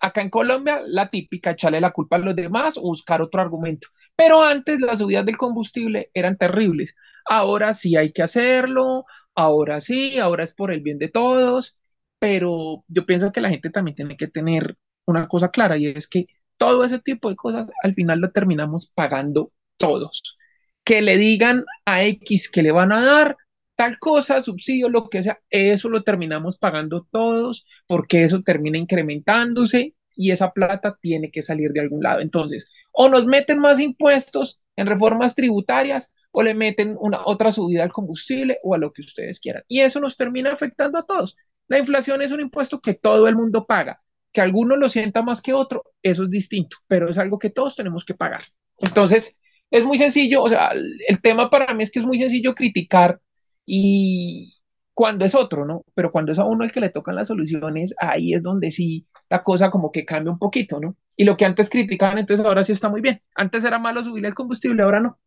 [0.00, 3.88] acá en Colombia, la típica, echarle la culpa a los demás o buscar otro argumento.
[4.16, 6.94] Pero antes las subidas del combustible eran terribles.
[7.24, 11.76] Ahora sí hay que hacerlo, ahora sí, ahora es por el bien de todos,
[12.18, 16.08] pero yo pienso que la gente también tiene que tener una cosa clara y es
[16.08, 20.36] que todo ese tipo de cosas al final lo terminamos pagando todos.
[20.84, 23.36] Que le digan a X que le van a dar
[23.78, 29.94] tal cosa, subsidio, lo que sea, eso lo terminamos pagando todos porque eso termina incrementándose
[30.16, 32.18] y esa plata tiene que salir de algún lado.
[32.18, 37.84] Entonces, o nos meten más impuestos en reformas tributarias o le meten una otra subida
[37.84, 39.62] al combustible o a lo que ustedes quieran.
[39.68, 41.36] Y eso nos termina afectando a todos.
[41.68, 44.02] La inflación es un impuesto que todo el mundo paga.
[44.32, 47.76] Que alguno lo sienta más que otro, eso es distinto, pero es algo que todos
[47.76, 48.42] tenemos que pagar.
[48.78, 49.36] Entonces,
[49.70, 53.20] es muy sencillo, o sea, el tema para mí es que es muy sencillo criticar
[53.70, 54.54] y
[54.94, 55.84] cuando es otro, ¿no?
[55.94, 59.06] Pero cuando es a uno el que le tocan las soluciones, ahí es donde sí
[59.28, 60.96] la cosa como que cambia un poquito, ¿no?
[61.16, 63.20] Y lo que antes criticaban, entonces ahora sí está muy bien.
[63.34, 65.18] Antes era malo subir el combustible, ahora no.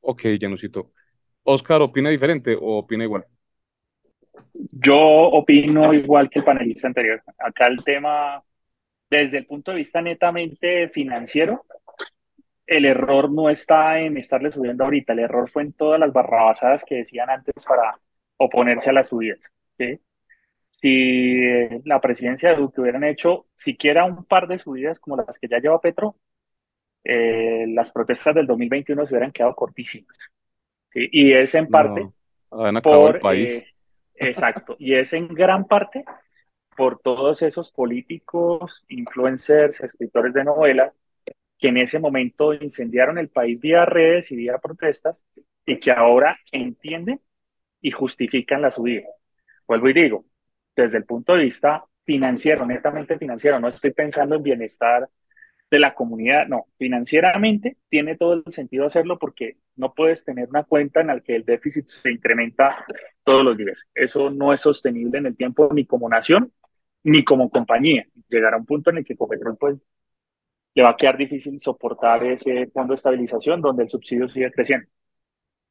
[0.00, 0.90] Ok, Janusito.
[1.42, 3.26] ¿Oscar opina diferente o opina igual?
[4.72, 7.22] Yo opino igual que el panelista anterior.
[7.38, 8.42] Acá el tema,
[9.10, 11.66] desde el punto de vista netamente financiero,
[12.68, 16.84] el error no está en estarle subiendo ahorita, el error fue en todas las barrabasadas
[16.84, 17.98] que decían antes para
[18.36, 19.40] oponerse a las subidas.
[19.78, 19.98] ¿sí?
[20.68, 21.40] Si
[21.86, 25.60] la presidencia de Duque hubieran hecho siquiera un par de subidas como las que ya
[25.60, 26.16] lleva Petro,
[27.04, 30.18] eh, las protestas del 2021 se hubieran quedado cortísimas.
[30.92, 31.08] ¿sí?
[31.10, 32.06] Y es en parte
[32.50, 33.16] no, por...
[33.16, 33.50] El país.
[33.50, 33.66] Eh,
[34.14, 34.76] exacto.
[34.78, 36.04] Y es en gran parte
[36.76, 40.92] por todos esos políticos, influencers, escritores de novelas
[41.58, 45.26] que en ese momento incendiaron el país vía redes y vía protestas
[45.66, 47.20] y que ahora entienden
[47.80, 49.06] y justifican la subida.
[49.66, 50.24] Vuelvo y digo,
[50.76, 55.08] desde el punto de vista financiero, netamente financiero, no estoy pensando en bienestar
[55.70, 60.64] de la comunidad, no, financieramente tiene todo el sentido hacerlo porque no puedes tener una
[60.64, 62.84] cuenta en la que el déficit se incrementa
[63.24, 63.86] todos los días.
[63.94, 66.52] Eso no es sostenible en el tiempo ni como nación
[67.04, 68.06] ni como compañía.
[68.28, 69.82] Llegará un punto en el que Copetrol pues
[70.74, 74.88] le va a quedar difícil soportar ese fondo de estabilización donde el subsidio sigue creciendo.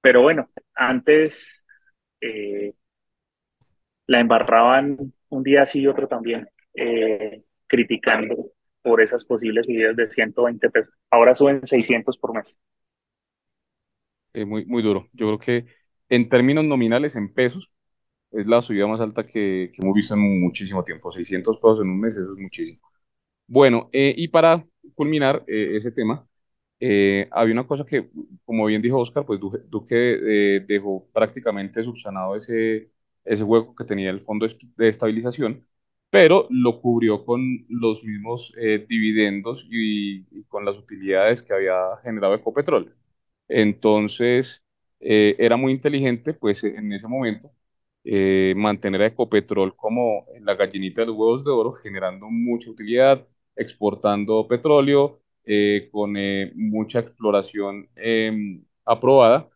[0.02, 1.66] Pero bueno, antes
[2.22, 2.74] eh,
[4.06, 10.10] la embarraban un día así y otro también, eh, criticando por esas posibles subidas de
[10.10, 10.94] 120 pesos.
[11.10, 12.58] Ahora suben 600 por mes.
[14.34, 15.08] Eh, muy, muy duro.
[15.14, 15.66] Yo creo que
[16.10, 17.72] en términos nominales, en pesos,
[18.32, 21.12] es la subida más alta que, hemos visto en muchísimo tiempo.
[21.12, 22.80] 600 pesos en un mes, eso es muchísimo.
[23.48, 26.28] Bueno, y para culminar eh, ese tema,
[26.80, 28.10] eh, había una cosa que,
[28.46, 32.92] como bien dijo Oscar, pues Duque, eh, dejó prácticamente subsanado ese,
[33.26, 34.48] ese hueco que tenía el fondo
[34.78, 35.66] de estabilización,
[36.10, 38.54] pero lo cubrió con los mismos
[38.88, 42.96] dividendos y, con las utilidades que había generado Ecopetrol.
[43.48, 44.64] Entonces,
[45.00, 47.52] era muy inteligente, pues en ese momento,
[48.56, 54.48] mantener a Ecopetrol como la gallinita de los huevos de oro, generando mucha utilidad, exportando
[54.48, 59.50] petróleo, eh, con eh, mucha exploración em, aprobada,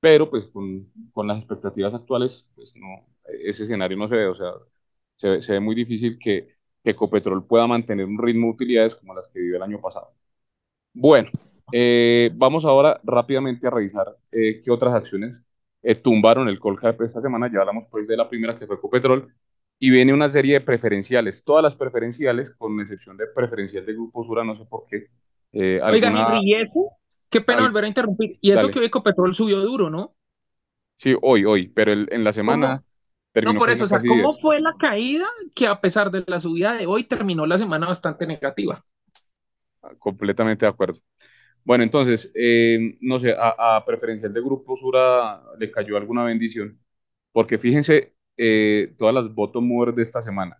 [0.00, 3.06] pero pues con, con, las expectativas actuales, pues no,
[3.44, 4.52] ese escenario no se ve, o sea,
[5.16, 6.48] se, se ve muy difícil que,
[6.84, 10.12] que Ecopetrol pueda mantener un ritmo de utilidades como las que vivió el año pasado.
[10.94, 11.30] Bueno,
[11.72, 15.44] eh, vamos ahora rápidamente a revisar qué otras acciones
[16.02, 17.50] tumbaron el Colcap esta semana.
[17.52, 19.32] Ya hablamos pues de la primera que fue Ecopetrol
[19.84, 24.22] y viene una serie de preferenciales, todas las preferenciales, con excepción de preferencial de Grupo
[24.22, 25.08] Sura, no sé por qué.
[25.52, 26.38] Eh, alguna...
[26.40, 26.92] ¿y eso?
[27.28, 28.38] Qué pena volver a interrumpir.
[28.40, 30.14] Y eso que que Ecopetrol subió duro, ¿no?
[30.94, 32.84] Sí, hoy, hoy, pero en la semana...
[33.42, 36.74] No, por eso, o sea, ¿cómo fue la caída que a pesar de la subida
[36.74, 38.84] de hoy terminó la semana bastante negativa?
[39.98, 41.00] Completamente de acuerdo.
[41.64, 46.78] Bueno, entonces, eh, no sé, a, a, preferencial de Grupo Sura le cayó alguna bendición,
[47.32, 50.58] porque fíjense, eh, todas las bottom movers de esta semana.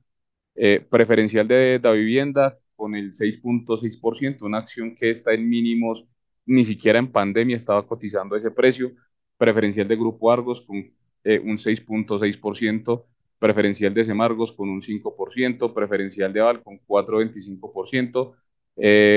[0.55, 6.07] Eh, preferencial de la vivienda con el 6.6%, una acción que está en mínimos,
[6.47, 8.92] ni siquiera en pandemia estaba cotizando ese precio.
[9.37, 10.77] Preferencial de Grupo Argos con
[11.25, 13.05] eh, un 6.6%,
[13.40, 18.37] preferencial de Semargos con un 5%, preferencial de Aval con 4.25%,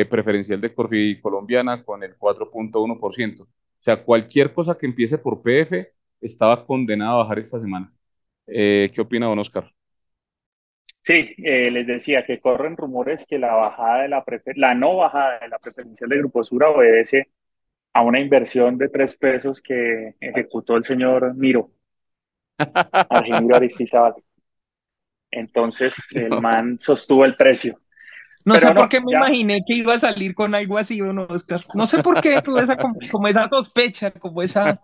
[0.10, 3.42] preferencial de Corfi Colombiana con el 4.1%.
[3.42, 3.48] O
[3.80, 5.88] sea, cualquier cosa que empiece por PF
[6.20, 7.95] estaba condenada a bajar esta semana.
[8.48, 9.72] Eh, ¿Qué opina don Oscar?
[11.02, 14.24] Sí, eh, les decía que corren rumores que la bajada de la
[14.56, 17.30] la no bajada de la preferencial de Grupo Sura obedece
[17.94, 21.70] a una inversión de tres pesos que ejecutó el señor Miro,
[23.10, 24.16] Argemiro Aristizábal.
[25.32, 27.80] Entonces el man sostuvo el precio.
[28.44, 31.62] No sé por qué me imaginé que iba a salir con algo así, don Oscar.
[31.74, 34.80] No sé por qué tuve esa como, esa sospecha, como esa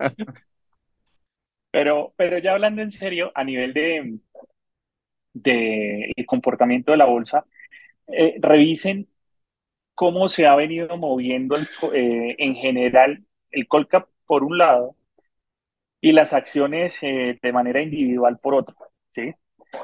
[1.72, 4.20] Pero, pero ya hablando en serio, a nivel de,
[5.34, 7.46] de el comportamiento de la bolsa,
[8.08, 9.10] eh, revisen
[9.96, 14.96] cómo se ha venido moviendo el eh, en general el Colcap por un lado
[16.00, 18.76] y las acciones eh, de manera individual por otro,
[19.14, 19.34] ¿sí?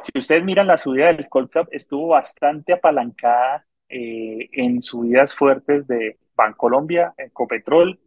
[0.03, 6.17] Si ustedes miran la subida del Colcap, estuvo bastante apalancada eh, en subidas fuertes de
[6.35, 7.99] Bancolombia, Ecopetrol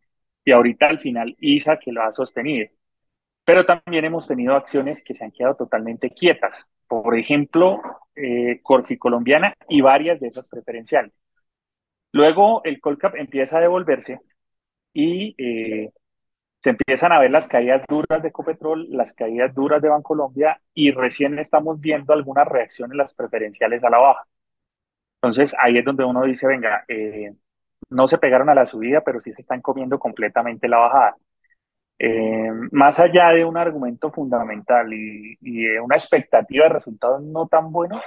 [0.44, 2.68] y ahorita al final ISA que lo ha sostenido.
[3.44, 6.66] Pero también hemos tenido acciones que se han quedado totalmente quietas.
[6.88, 7.80] Por ejemplo,
[8.14, 11.12] eh, Corfi Colombiana y varias de esas preferenciales.
[12.12, 14.20] Luego el Colcap empieza a devolverse
[14.94, 15.92] y eh,
[16.60, 20.92] se empiezan a ver las caídas duras de Ecopetrol, las caídas duras de Bancolombia y
[20.92, 24.26] recién estamos viendo algunas reacciones las preferenciales a la baja.
[25.16, 27.34] Entonces ahí es donde uno dice, venga, eh,
[27.90, 31.16] no se pegaron a la subida, pero sí se están comiendo completamente la bajada.
[32.02, 37.46] Eh, más allá de un argumento fundamental y, y de una expectativa de resultados no
[37.46, 38.02] tan buenos,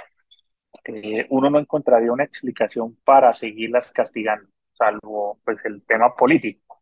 [0.84, 6.80] eh, uno no encontraría una explicación para seguirlas castigando, salvo pues el tema político.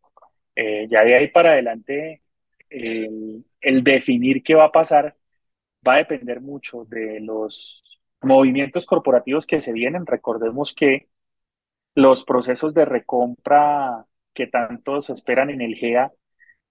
[0.55, 2.23] Eh, ya de ahí para adelante,
[2.69, 5.15] el, el definir qué va a pasar
[5.87, 7.83] va a depender mucho de los
[8.21, 10.05] movimientos corporativos que se vienen.
[10.07, 11.09] Recordemos que
[11.95, 16.11] los procesos de recompra que tanto se esperan en el GEA,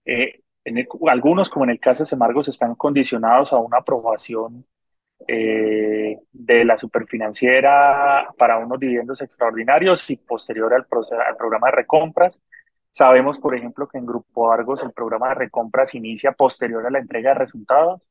[0.05, 4.67] eh, en algunos, como en el caso de Semargos, están condicionados a una aprobación
[5.29, 10.87] eh, de la superfinanciera para unos dividendos extraordinarios y posterior al,
[11.27, 12.41] al programa de recompras.
[12.93, 16.99] Sabemos, por ejemplo, que en Grupo Argos el programa de recompras inicia posterior a la
[17.01, 18.03] entrega de resultados.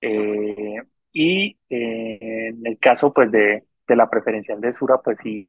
[0.00, 5.46] eh, y eh, en el caso pues, de, de la preferencial de Sura, pues sí,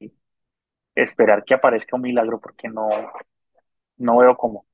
[0.96, 2.90] esperar que aparezca un milagro porque no,
[3.98, 4.66] no veo cómo.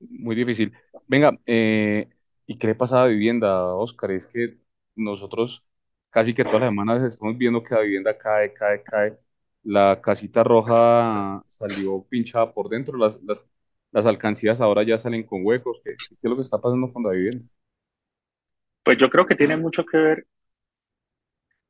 [0.00, 0.72] Muy difícil.
[1.06, 2.08] Venga, eh,
[2.46, 4.12] ¿y qué le pasa a la vivienda, Oscar?
[4.12, 4.58] Es que
[4.94, 5.64] nosotros
[6.10, 9.18] casi que todas las semanas estamos viendo que la vivienda cae, cae, cae.
[9.64, 13.44] La casita roja salió pinchada por dentro, las, las,
[13.90, 15.80] las alcancías ahora ya salen con huecos.
[15.84, 17.44] ¿Qué, qué es lo que está pasando con la vivienda?
[18.82, 20.26] Pues yo creo que tiene mucho que ver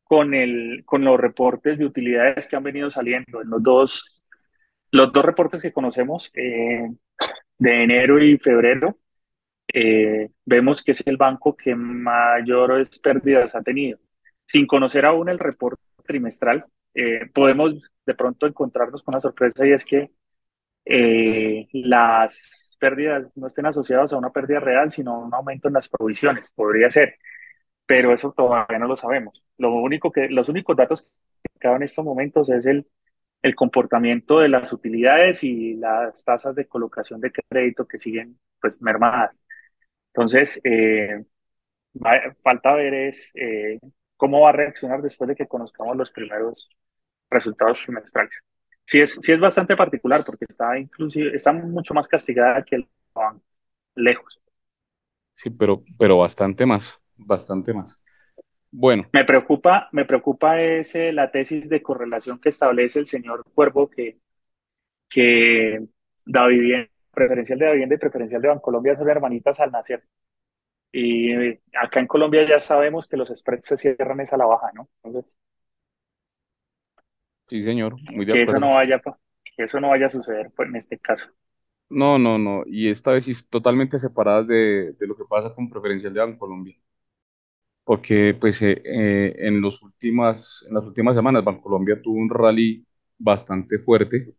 [0.04, 4.22] con, el, con los reportes de utilidades que han venido saliendo en los dos,
[4.92, 6.90] los dos reportes que conocemos eh,
[7.58, 8.98] de enero y febrero.
[9.72, 13.98] eh, vemos que es el banco que mayores pérdidas ha tenido.
[14.44, 17.74] Sin conocer aún el reporte trimestral, eh, podemos
[18.06, 20.10] de pronto encontrarnos con una sorpresa y es que
[20.84, 25.74] eh, las pérdidas no estén asociadas a una pérdida real, sino a un aumento en
[25.74, 26.50] las provisiones.
[26.54, 27.16] Podría ser,
[27.86, 29.42] pero eso todavía no lo sabemos.
[29.58, 32.86] Lo único que, los únicos datos que quedan en estos momentos es el,
[33.42, 38.80] el comportamiento de las utilidades y las tasas de colocación de crédito que siguen pues
[38.82, 39.36] mermadas.
[40.14, 41.24] Entonces, eh,
[41.94, 43.78] va- falta ver es eh,
[44.16, 46.68] cómo va a reaccionar después de que conozcamos los primeros
[47.30, 48.40] resultados trimestrales.
[48.86, 52.86] Sí es, sí es bastante particular porque está inclusive, está mucho más castigada que
[53.96, 54.40] lejos.
[55.36, 57.98] Sí, pero, pero bastante más, bastante más.
[58.70, 63.88] Bueno, Me preocupa, me preocupa es la tesis de correlación que establece el señor Cuervo
[63.88, 64.18] que,
[65.10, 65.86] que
[66.26, 70.04] da vivienda, preferencial de vivienda y preferencial de Bancolombia son hermanitas al nacer.
[70.92, 74.46] Y eh, acá en Colombia ya sabemos que los spreads se cierran es a la
[74.46, 74.88] baja, ¿no?
[75.04, 75.32] Entonces,
[77.48, 79.00] sí, señor, muy de que eso no vaya,
[79.56, 81.26] que eso no vaya a suceder pues, en este caso.
[81.90, 82.64] No, no, no.
[82.66, 86.76] Y esta vez sí totalmente separadas de, de lo que pasa con preferencial de Bancolombia.
[87.88, 92.86] Porque pues eh, eh, en los últimas, en las últimas semanas Bancolombia tuvo un rally
[93.18, 94.34] bastante fuerte,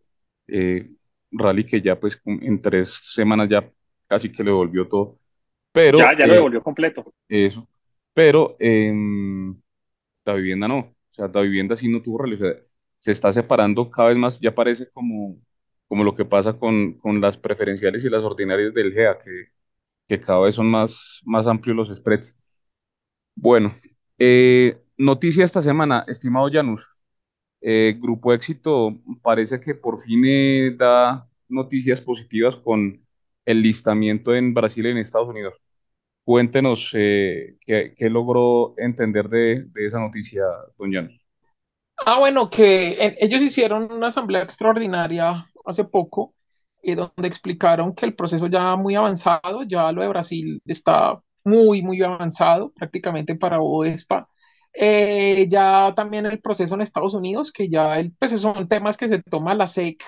[0.47, 0.91] eh,
[1.31, 3.71] rally que ya pues en tres semanas ya
[4.07, 5.19] casi que le devolvió todo,
[5.71, 7.13] pero Ya, ya lo eh, devolvió completo.
[7.29, 7.67] eso,
[8.13, 9.59] pero em,
[10.25, 12.53] la vivienda no, o sea, la vivienda sí no tuvo rally, o sea,
[12.99, 15.37] se está separando cada vez más, ya parece como,
[15.87, 19.47] como lo que pasa con, con las preferenciales y las ordinarias del GEA, que,
[20.07, 22.37] que cada vez son más, más amplios los spreads.
[23.41, 23.73] Bueno,
[24.17, 26.89] eh, noticia esta semana, estimado Janus.
[27.61, 33.01] Eh, Grupo Éxito parece que por fin eh, da noticias positivas con
[33.45, 35.53] el listamiento en Brasil y en Estados Unidos.
[36.25, 40.43] Cuéntenos qué, logró entender de, esa noticia,
[40.77, 41.17] don Janus.
[42.05, 46.35] Ah, bueno, que ellos hicieron una asamblea extraordinaria hace poco,
[46.83, 51.81] eh, donde explicaron que el proceso ya muy avanzado, ya lo de Brasil está muy,
[51.81, 54.27] muy avanzado, prácticamente para OESPA.
[54.73, 59.07] Eh, ya también el proceso en Estados Unidos, que ya el, pues son temas que
[59.07, 60.03] se toma la SEC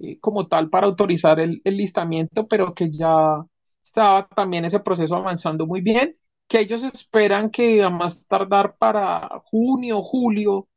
[0.00, 3.36] eh, como tal para autorizar el, el listamiento, pero que ya
[3.82, 6.16] estaba también ese proceso avanzando muy bien,
[6.48, 10.68] que ellos esperan que a más tardar para junio, julio, o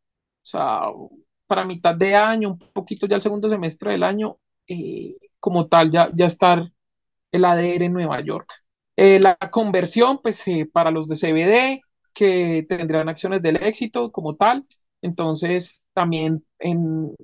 [0.42, 0.84] sea,
[1.48, 4.38] para mitad de año, un poquito ya el segundo semestre del año,
[4.68, 6.72] eh, como tal, ya, ya estar
[7.32, 8.63] el ADR en Nueva York.
[8.96, 11.82] Eh, la conversión, pues eh, para los de CBD,
[12.14, 14.66] que tendrán acciones del éxito como tal,
[15.02, 17.16] entonces también en,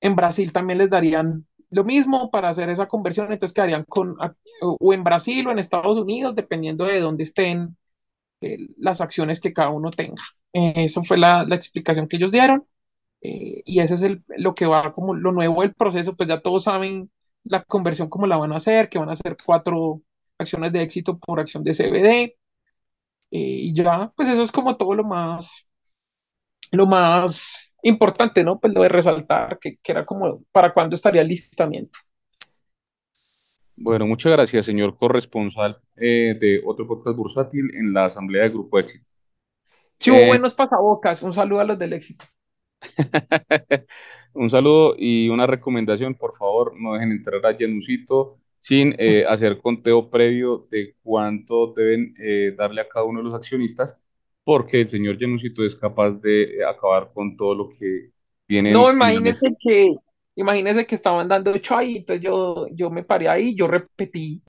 [0.00, 4.16] en Brasil también les darían lo mismo para hacer esa conversión, entonces quedarían con,
[4.60, 7.76] o en Brasil o en Estados Unidos, dependiendo de dónde estén
[8.40, 10.22] eh, las acciones que cada uno tenga.
[10.52, 12.66] Eso fue la, la, explicación que ellos dieron.
[13.22, 16.64] Y ese es el, lo que va como lo nuevo del proceso, pues ya todos
[16.64, 17.10] saben
[17.44, 20.02] la conversión cómo la van a hacer, que van a hacer cuatro
[20.40, 22.36] acciones de éxito por acción de CBD
[23.30, 25.64] y ya, pues eso es como todo lo más,
[26.72, 28.58] lo más importante, ¿no?
[28.58, 31.98] Pues lo de resaltar, que, que era como para cuándo estaría el listamiento.
[33.76, 38.78] Bueno, muchas gracias, señor corresponsal eh, de otro podcast bursátil en la Asamblea de Grupo
[38.78, 39.06] Éxito.
[39.98, 41.22] Sí, hubo eh, buenos pasabocas.
[41.22, 42.24] Un saludo a los del éxito.
[44.34, 49.58] un saludo y una recomendación, por favor, no dejen entrar a Janusito sin eh, hacer
[49.58, 53.98] conteo previo de cuánto deben eh, darle a cada uno de los accionistas,
[54.44, 58.10] porque el señor Janusito es capaz de acabar con todo lo que
[58.46, 58.74] tiene.
[58.74, 59.94] No, imagínese que,
[60.36, 64.42] imagínese que estaban dando entonces yo, yo me paré ahí, yo repetí.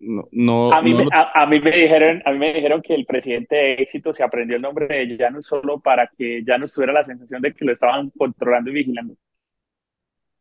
[0.00, 2.80] No, no, a, mí no lo- a, a mí me dijeron, a mí me dijeron
[2.82, 6.72] que el presidente de éxito se aprendió el nombre de Janus solo para que Janus
[6.74, 9.14] tuviera la sensación de que lo estaban controlando y vigilando.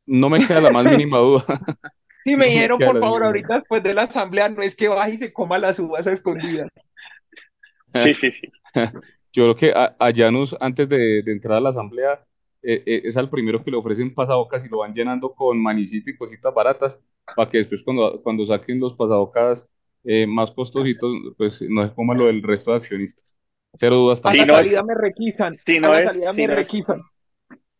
[0.05, 1.45] no me queda la más mínima duda.
[2.25, 5.17] Sí, me dijeron, por favor, ahorita después de la asamblea, no es que baje y
[5.17, 6.69] se coma las uvas a escondidas.
[7.93, 8.47] Sí, sí, sí.
[9.33, 12.25] Yo creo que a, a Janus, antes de, de entrar a la asamblea,
[12.61, 16.09] eh, eh, es al primero que le ofrecen pasabocas y lo van llenando con manicito
[16.09, 16.99] y cositas baratas,
[17.35, 19.67] para que después cuando, cuando saquen los pasabocas
[20.03, 23.37] eh, más costositos, pues no se coma lo del resto de accionistas.
[23.75, 26.31] Cero dudas A la no es- salida me requisan, si a no la es- salida
[26.31, 27.01] si me no es- requisan.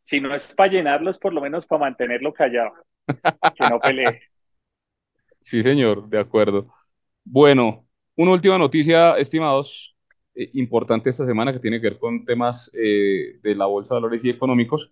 [0.04, 2.72] Si no es para llenarlos, por lo menos para mantenerlo callado,
[3.56, 4.22] que no pelee.
[5.42, 6.68] Sí, señor, de acuerdo.
[7.24, 9.96] Bueno, una última noticia, estimados,
[10.36, 14.02] eh, importante esta semana que tiene que ver con temas eh, de la Bolsa de
[14.02, 14.92] Valores y económicos.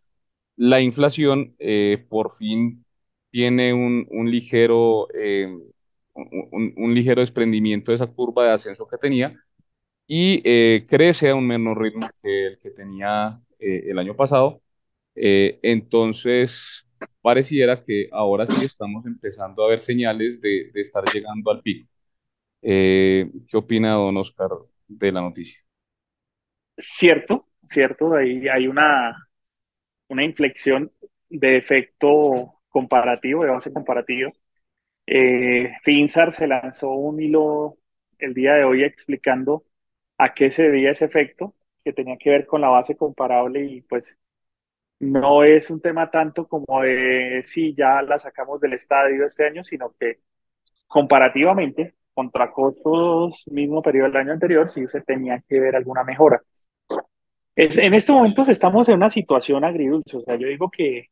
[0.57, 2.85] La inflación eh, por fin
[3.31, 5.47] tiene un, un ligero, eh,
[6.13, 9.35] un, un- ligero desprendimiento de esa curva de ascenso que tenía
[10.07, 10.41] y
[10.87, 14.61] crece a un menor ritmo que el que tenía el año pasado.
[15.15, 16.86] Entonces,
[17.27, 21.89] pareciera que ahora sí estamos empezando a ver señales de, estar llegando al pico.
[22.61, 24.51] Eh, ¿qué opina don Oscar
[24.87, 25.59] de la noticia?
[26.77, 29.27] Cierto, cierto, ahí hay una,
[30.07, 30.89] una inflexión
[31.29, 34.31] de efecto comparativo, de base comparativo.
[35.05, 37.77] Eh, Finsar se lanzó un hilo
[38.19, 39.65] el día de hoy explicando
[40.17, 43.81] a qué se debía ese efecto, que tenía que ver con la base comparable y
[43.81, 44.17] pues
[44.99, 49.63] no es un tema tanto como de si ya la sacamos del estadio este año,
[49.63, 50.19] sino que
[50.87, 56.41] comparativamente contra costos mismo periodo del año anterior, sí se tenía que ver alguna mejora.
[57.55, 61.07] Es, en estos momentos estamos en una situación agridulce, o sea, yo digo que,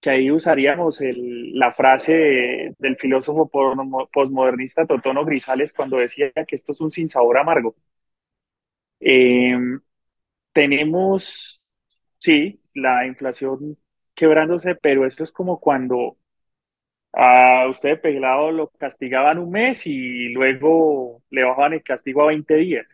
[0.00, 3.50] que ahí usaríamos el, la frase de- del filósofo
[4.12, 7.74] posmodernista Totono Grisales cuando decía que esto es un sinsabor amargo.
[9.00, 9.56] Eh,
[10.52, 11.62] tenemos,
[12.18, 13.78] sí, la inflación
[14.14, 16.16] quebrándose, pero esto es como cuando
[17.12, 22.54] a usted pelado lo castigaban un mes y luego le bajaban el castigo a 20
[22.56, 22.86] días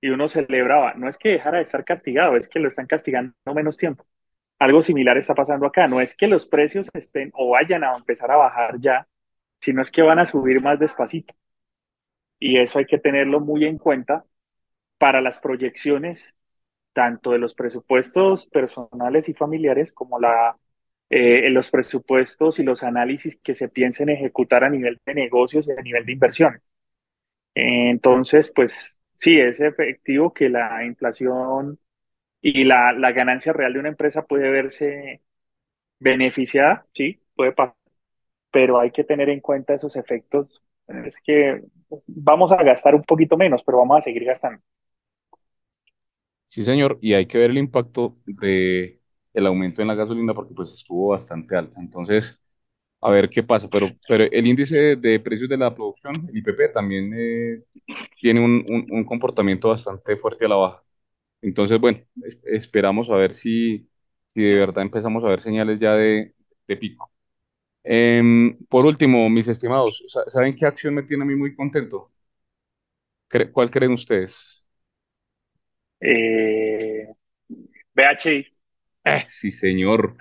[0.00, 0.94] y uno celebraba.
[0.94, 4.06] No es que dejara de estar castigado, es que lo están castigando menos tiempo.
[4.58, 5.88] Algo similar está pasando acá.
[5.88, 9.08] No es que los precios estén o vayan a empezar a bajar ya,
[9.60, 11.34] sino es que van a subir más despacito.
[12.38, 14.24] Y eso hay que tenerlo muy en cuenta
[14.98, 16.34] para las proyecciones,
[16.98, 20.56] tanto de los presupuestos personales y familiares como la,
[21.10, 25.72] eh, los presupuestos y los análisis que se piensen ejecutar a nivel de negocios y
[25.72, 26.62] a nivel de inversiones.
[27.54, 31.78] Entonces, pues sí, es efectivo que la inflación
[32.42, 35.22] y la, la ganancia real de una empresa puede verse
[36.00, 37.76] beneficiada, sí, puede pasar,
[38.52, 40.62] pero hay que tener en cuenta esos efectos.
[40.88, 41.62] Es que
[42.06, 44.62] vamos a gastar un poquito menos, pero vamos a seguir gastando.
[46.48, 49.00] Sí, señor, y hay que ver el impacto de
[49.34, 51.78] el aumento en la gasolina porque pues estuvo bastante alta.
[51.80, 52.38] Entonces,
[53.00, 53.68] a ver qué pasa.
[53.70, 57.64] Pero, pero el índice de precios de la producción, el IPP, también eh,
[58.20, 60.84] tiene un, un- comportamiento bastante fuerte a la baja.
[61.42, 63.88] Entonces, bueno, es- esperamos a ver si,
[64.28, 66.34] si de verdad empezamos a ver señales ya de,
[66.68, 67.12] de pico.
[67.84, 72.10] Em, por último, mis estimados, sa- ¿saben qué acción me tiene a mí muy contento?
[73.52, 74.57] ¿Cuál creen ustedes?
[76.00, 77.08] Eh,
[77.94, 78.46] BHI,
[79.04, 80.16] Eh, sí, señor.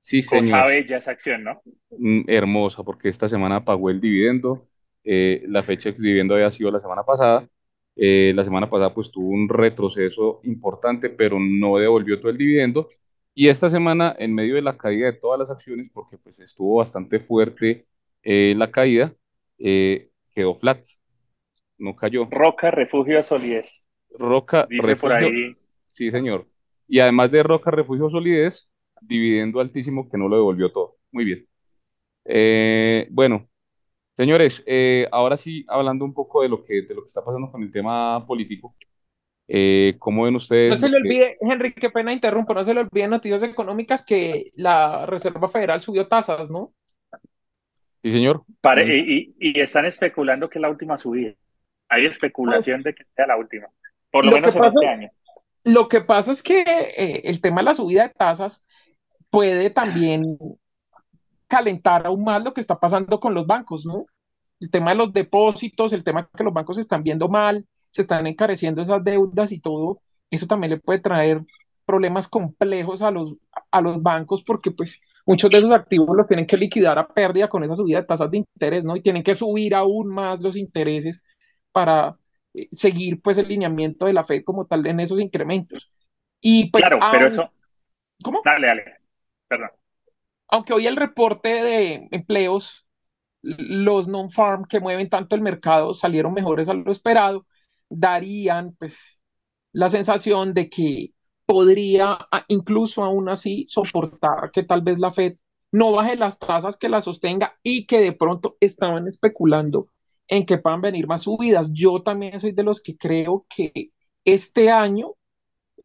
[0.00, 0.66] Sí, cosa señor.
[0.66, 1.62] bella esa acción, ¿no?
[1.90, 4.66] Mm, hermosa, porque esta semana pagó el dividendo.
[5.02, 7.48] eh, la fecha ex dividendo había sido la semana pasada.
[7.96, 12.86] eh, la semana pasada pues tuvo un retroceso importante, pero no devolvió todo el dividendo.
[13.34, 16.76] Y esta semana, en medio de la caída de todas las acciones, porque pues estuvo
[16.76, 17.86] bastante fuerte
[18.22, 19.14] la caída,
[19.58, 20.84] quedó flat,
[21.78, 22.28] no cayó.
[22.30, 23.86] Roca, refugio, solidez.
[24.18, 25.56] Roca, Dice por ahí,
[25.90, 26.48] sí señor.
[26.88, 28.68] Y además de Roca, refugio, solidez,
[29.00, 30.96] dividendo altísimo que no lo devolvió todo.
[31.12, 31.46] Muy bien.
[32.24, 33.48] Eh, bueno.
[34.16, 37.50] Señores, eh, ahora sí, hablando un poco de lo que, de lo que está pasando
[37.52, 38.76] con el tema político,
[39.48, 40.36] eh, ¿cómo ven
[40.68, 40.98] No ustedes se lo le que...
[40.98, 45.48] olvide, Henry, qué pena interrumpo, no se le olvide en noticias económicas que la Reserva
[45.48, 46.72] Federal subió tasas, ¿no?
[48.02, 48.44] Sí, señor.
[48.60, 51.34] pare- Muy- y, y- y están especulando que es la última subida.
[51.88, 53.68] Hay especulación Pues de que sea la última,
[54.10, 55.10] por lo menos en pasa, este año.
[55.64, 58.64] lo que pasa es que eh, el tema de la subida de tasas
[59.30, 60.38] puede también
[61.46, 64.06] calentar aún más lo que está pasando con los bancos, ¿no?
[64.60, 68.02] El tema de los depósitos, el tema que los bancos se están viendo mal, se
[68.02, 70.00] están encareciendo esas deudas y todo,
[70.30, 71.42] eso también le puede traer
[71.84, 73.34] problemas complejos a los,
[73.70, 77.48] a los bancos porque pues muchos de esos activos los tienen que liquidar a pérdida
[77.48, 78.94] con esa subida de tasas de interés, ¿no?
[78.94, 81.22] Y tienen que subir aún más los intereses
[81.72, 82.16] para
[82.72, 85.90] seguir pues el lineamiento de la Fed como tal en esos incrementos.
[86.40, 87.50] Y pues, Claro, pero eso,
[88.22, 88.42] ¿cómo?
[88.44, 88.84] dale, dale,
[89.48, 89.70] perdón.
[90.48, 92.86] Aunque hoy el reporte de empleos
[93.42, 97.46] los non-farm que mueven tanto el mercado salieron mejores a lo esperado,
[97.88, 98.98] darían pues
[99.72, 101.12] la sensación de que
[101.46, 105.36] podría incluso aún así soportar que tal vez la Fed
[105.72, 109.88] no baje las tasas que la sostenga y que de pronto estaban especulando
[110.30, 111.70] en que puedan venir más subidas.
[111.72, 113.90] Yo también soy de los que creo que
[114.24, 115.14] este año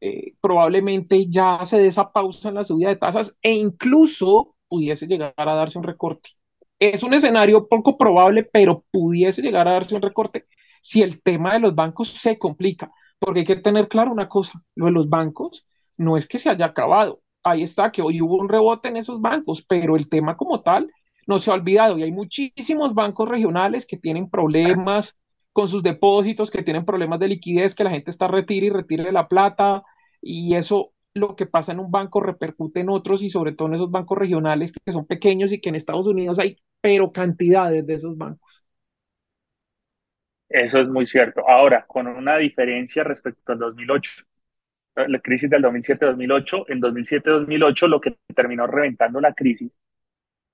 [0.01, 5.07] eh, probablemente ya se dé esa pausa en la subida de tasas e incluso pudiese
[5.07, 6.31] llegar a darse un recorte.
[6.79, 10.45] Es un escenario poco probable, pero pudiese llegar a darse un recorte
[10.81, 14.61] si el tema de los bancos se complica, porque hay que tener claro una cosa,
[14.75, 15.65] lo de los bancos
[15.97, 19.21] no es que se haya acabado, ahí está, que hoy hubo un rebote en esos
[19.21, 20.91] bancos, pero el tema como tal
[21.26, 25.15] no se ha olvidado y hay muchísimos bancos regionales que tienen problemas
[25.53, 29.11] con sus depósitos, que tienen problemas de liquidez, que la gente está retire y retire
[29.11, 29.84] la plata,
[30.21, 33.76] y eso lo que pasa en un banco repercute en otros y sobre todo en
[33.76, 37.93] esos bancos regionales que son pequeños y que en Estados Unidos hay pero cantidades de
[37.93, 38.63] esos bancos.
[40.49, 41.47] Eso es muy cierto.
[41.47, 44.23] Ahora, con una diferencia respecto al 2008,
[45.07, 49.71] la crisis del 2007-2008, en 2007-2008 lo que terminó reventando la crisis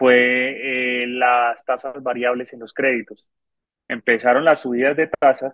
[0.02, 3.28] fue eh, las tasas variables en los créditos.
[3.88, 5.54] Empezaron las subidas de tasas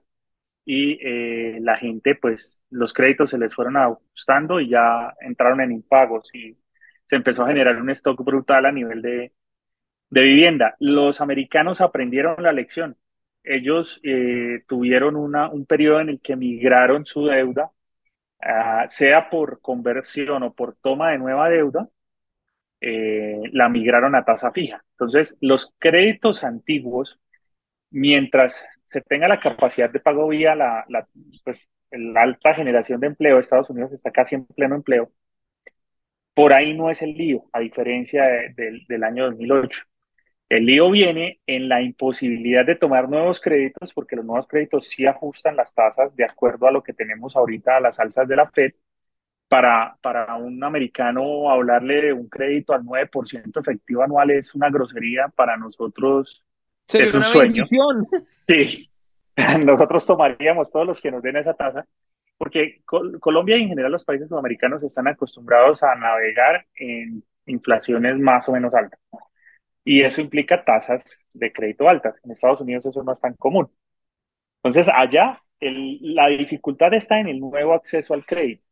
[0.66, 5.74] y eh, la gente, pues los créditos se les fueron ajustando y ya entraron en
[5.74, 6.58] impagos y
[7.06, 9.34] se empezó a generar un stock brutal a nivel de,
[10.10, 10.76] de vivienda.
[10.80, 12.96] Los americanos aprendieron la lección.
[13.44, 17.72] Ellos eh, tuvieron una, un periodo en el que migraron su deuda,
[18.42, 21.90] uh, sea por conversión o por toma de nueva deuda,
[22.82, 24.84] eh, la migraron a tasa fija.
[24.92, 27.20] Entonces, los créditos antiguos
[27.90, 30.86] mientras se tenga la capacidad de pago vía la,
[31.44, 35.12] pues, la alta generación de empleo, Estados Unidos está casi en pleno empleo,
[36.34, 39.84] por ahí no es el lío, a diferencia de, del año 2008.
[40.50, 45.06] El lío viene en la imposibilidad de tomar nuevos créditos, porque los nuevos créditos sí
[45.06, 48.50] ajustan las tasas de acuerdo a lo que tenemos ahorita a las alzas de la
[48.50, 48.74] Fed.
[49.48, 55.30] Para, para un americano hablarle de un crédito al 9% efectivo anual es una grosería,
[55.30, 56.44] para nosotros
[56.88, 57.54] Sería es un una sueño.
[57.54, 58.08] bendición.
[58.48, 58.90] Sí,
[59.66, 61.86] nosotros tomaríamos todos los que nos den esa tasa,
[62.38, 68.18] porque Col Colombia y en general los países sudamericanos están acostumbrados a navegar en inflaciones
[68.20, 69.00] más o menos altas.
[69.86, 72.16] Y eso implica tasas de crédito altas.
[72.24, 73.70] En Estados Unidos eso no es tan común.
[74.64, 78.64] Entonces, allá el, la dificultad está en el nuevo acceso al crédito.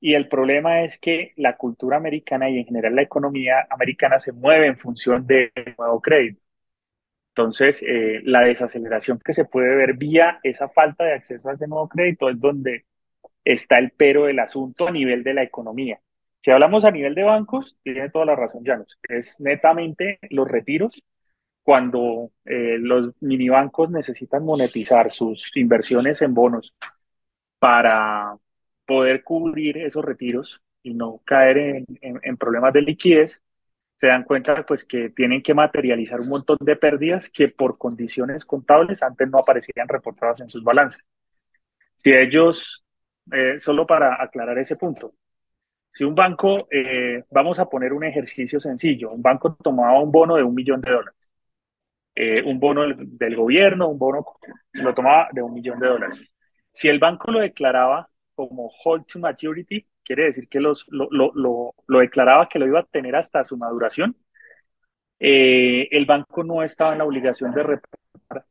[0.00, 4.32] Y el problema es que la cultura americana y en general la economía americana se
[4.32, 6.40] mueve en función del nuevo crédito.
[7.30, 11.68] Entonces, eh, la desaceleración que se puede ver vía esa falta de acceso a ese
[11.68, 12.86] nuevo crédito es donde
[13.44, 16.00] está el pero del asunto a nivel de la economía.
[16.40, 21.02] Si hablamos a nivel de bancos, tiene toda la razón, Janos, es netamente los retiros
[21.62, 26.74] cuando eh, los minibancos necesitan monetizar sus inversiones en bonos
[27.58, 28.36] para
[28.86, 33.42] poder cubrir esos retiros y no caer en, en, en problemas de liquidez,
[33.96, 38.44] se dan cuenta pues que tienen que materializar un montón de pérdidas que por condiciones
[38.44, 41.02] contables antes no aparecían reportadas en sus balances.
[41.94, 42.84] Si ellos,
[43.32, 45.14] eh, solo para aclarar ese punto,
[45.90, 50.36] si un banco, eh, vamos a poner un ejercicio sencillo, un banco tomaba un bono
[50.36, 51.30] de un millón de dólares,
[52.14, 54.24] eh, un bono del, del gobierno, un bono
[54.72, 56.30] lo tomaba de un millón de dólares.
[56.72, 61.32] Si el banco lo declaraba como hold to maturity, quiere decir que los, lo, lo,
[61.34, 64.16] lo, lo declaraba que lo iba a tener hasta su maduración,
[65.18, 68.46] eh, el banco no estaba en la obligación de reportar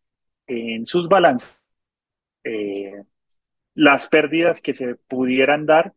[0.48, 1.62] en sus balances
[2.44, 3.04] eh,
[3.76, 5.94] las pérdidas que se pudieran dar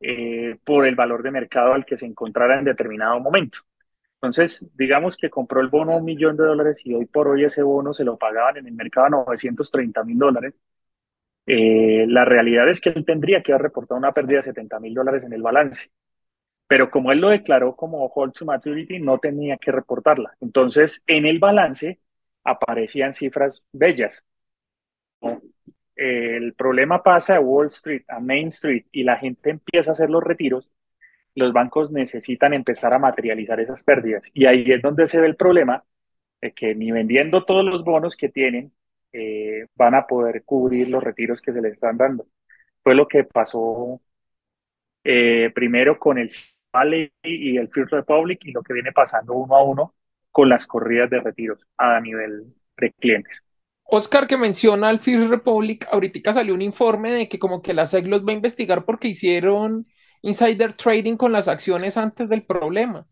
[0.00, 3.60] eh, por el valor de mercado al que se encontrara en determinado momento.
[4.14, 7.62] Entonces, digamos que compró el bono un millón de dólares y hoy por hoy ese
[7.62, 10.54] bono se lo pagaban en el mercado a 930 mil dólares.
[11.52, 14.94] Eh, la realidad es que él tendría que haber reportado una pérdida de 70 mil
[14.94, 15.90] dólares en el balance.
[16.68, 20.36] Pero como él lo declaró como hold to maturity, no tenía que reportarla.
[20.40, 21.98] Entonces, en el balance
[22.44, 24.24] aparecían cifras bellas.
[25.96, 30.10] El problema pasa a Wall Street, a Main Street, y la gente empieza a hacer
[30.10, 30.70] los retiros.
[31.34, 34.22] Los bancos necesitan empezar a materializar esas pérdidas.
[34.34, 35.84] Y ahí es donde se ve el problema
[36.40, 38.72] de que ni vendiendo todos los bonos que tienen,
[39.12, 42.26] eh, van a poder cubrir los retiros que se les están dando.
[42.82, 44.00] Fue lo que pasó
[45.04, 46.30] eh, primero con el
[46.72, 49.94] Valley y el First Republic y lo que viene pasando uno a uno
[50.30, 53.42] con las corridas de retiros a nivel de clientes.
[53.84, 57.86] Oscar que menciona al First Republic, ahorita salió un informe de que como que la
[57.86, 59.82] SEC los va a investigar porque hicieron
[60.22, 63.06] insider trading con las acciones antes del problema.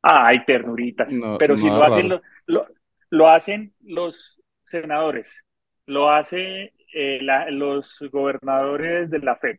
[0.00, 1.12] Ay, ternuritas.
[1.12, 2.66] No, Pero si lo hacen, lo, lo,
[3.10, 5.44] lo, hacen los senadores,
[5.86, 9.58] lo hacen eh, la, los gobernadores de la Fed.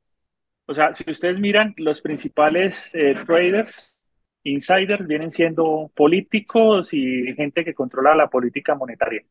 [0.65, 3.95] O sea, si ustedes miran, los principales eh, traders,
[4.43, 9.23] insiders, vienen siendo políticos y gente que controla la política monetaria.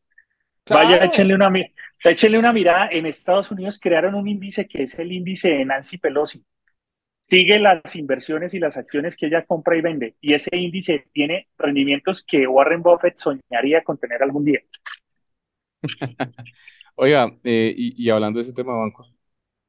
[0.65, 0.85] Claro.
[0.85, 1.51] Vaya, échenle una,
[2.03, 2.89] échenle una mirada.
[2.91, 6.43] En Estados Unidos crearon un índice que es el índice de Nancy Pelosi.
[7.21, 10.15] Sigue las inversiones y las acciones que ella compra y vende.
[10.19, 14.59] Y ese índice tiene rendimientos que Warren Buffett soñaría con tener algún día.
[16.95, 19.13] Oiga, eh, y, y, hablando de ese tema de bancos,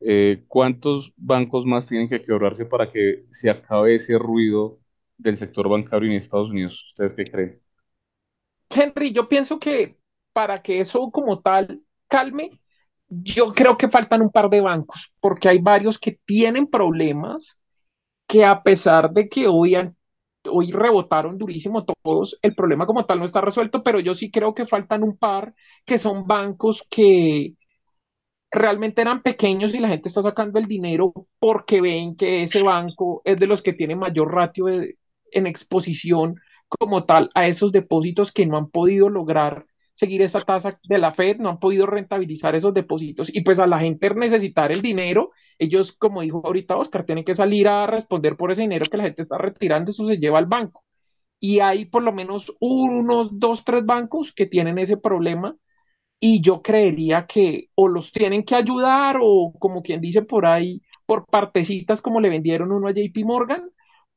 [0.00, 4.80] eh, ¿cuántos bancos más tienen que quebrarse para que se acabe ese ruido
[5.18, 6.86] del sector bancario en Estados Unidos?
[6.88, 7.60] ¿Ustedes qué creen?
[8.70, 9.98] Henry, yo pienso que
[10.32, 12.60] para que eso como tal calme,
[13.08, 17.58] yo creo que faltan un par de bancos, porque hay varios que tienen problemas
[18.26, 19.96] que a pesar de que hoy, han,
[20.48, 24.54] hoy rebotaron durísimo todos, el problema como tal no está resuelto, pero yo sí creo
[24.54, 27.54] que faltan un par que son bancos que
[28.50, 33.22] realmente eran pequeños y la gente está sacando el dinero porque ven que ese banco
[33.24, 36.36] es de los que tiene mayor ratio en exposición
[36.68, 39.66] como tal a esos depósitos que no han podido lograr
[40.00, 43.66] seguir esa tasa de la Fed, no han podido rentabilizar esos depósitos y pues a
[43.66, 48.36] la gente necesitar el dinero, ellos, como dijo ahorita Oscar, tienen que salir a responder
[48.36, 50.84] por ese dinero que la gente está retirando, eso se lleva al banco.
[51.40, 55.56] Y hay por lo menos unos dos, tres bancos que tienen ese problema
[56.20, 60.82] y yo creería que o los tienen que ayudar o como quien dice por ahí,
[61.06, 63.70] por partecitas como le vendieron uno a JP Morgan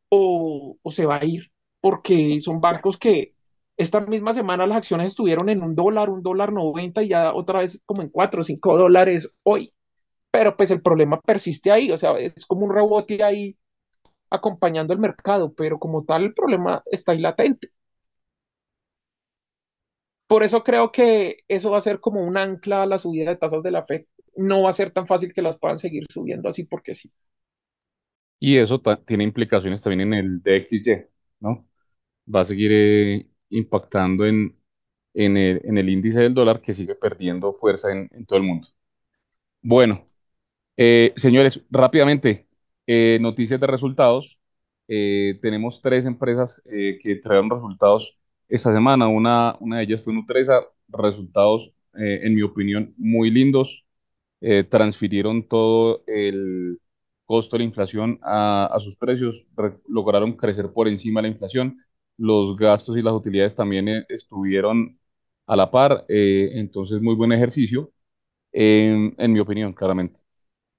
[0.09, 3.32] o, o se va a ir, porque son bancos que
[3.77, 7.59] esta misma semana las acciones estuvieron en un dólar, un dólar noventa y ya otra
[7.59, 9.73] vez como en cuatro o cinco dólares hoy.
[10.31, 13.57] Pero pues el problema persiste ahí, o sea, es como un rebote ahí
[14.31, 17.69] acompañando el mercado, pero como tal el problema está ahí latente.
[20.27, 23.37] Por eso creo que eso va a ser como un ancla a la subida de
[23.37, 24.05] tasas de la FED.
[24.37, 27.11] No va a ser tan fácil que las puedan seguir subiendo así porque sí.
[28.39, 31.09] Y eso tiene implicaciones también en el DXY,
[31.39, 31.67] ¿no?
[32.33, 34.57] Va a seguir eh, impactando en,
[35.13, 38.67] en, el, índice del dólar que sigue perdiendo fuerza en, en todo el mundo.
[39.61, 40.07] Bueno,
[40.77, 42.47] eh, señores, rápidamente,
[42.87, 44.39] eh, noticias de resultados.
[44.87, 48.17] Eh, tenemos tres empresas eh, que trajeron resultados
[48.49, 49.07] esta semana.
[49.07, 53.85] Una, una de ellas fue Nutresa, resultados, en mi opinión, muy lindos.
[54.69, 56.79] transfirieron todo el
[57.25, 59.45] costo de la inflación a, a sus precios,
[59.87, 61.77] lograron crecer por encima de la inflación
[62.17, 64.99] los gastos y las utilidades también eh, estuvieron
[65.47, 67.91] a la par, eh, entonces muy buen ejercicio,
[68.51, 70.21] en, mi opinión, claramente.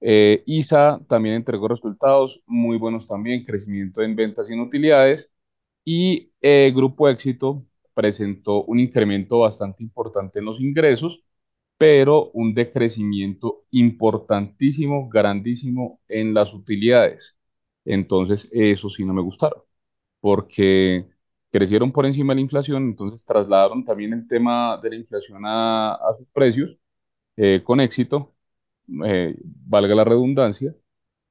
[0.01, 5.33] Eh, ISA también entregó resultados muy buenos también, crecimiento en ventas y en utilidades,
[5.85, 11.25] y eh, Grupo Éxito presentó un incremento bastante importante en los ingresos,
[11.79, 17.37] pero un decrecimiento importantísimo, grandísimo en las utilidades.
[17.85, 19.63] Entonces, eso sí no me gustaron,
[20.21, 21.07] porque
[21.55, 25.95] crecieron por encima de la inflación, entonces trasladaron también el tema de la inflación a,
[25.95, 26.79] a sus precios
[27.37, 28.35] eh, con éxito,
[29.07, 30.75] eh, valga la redundancia,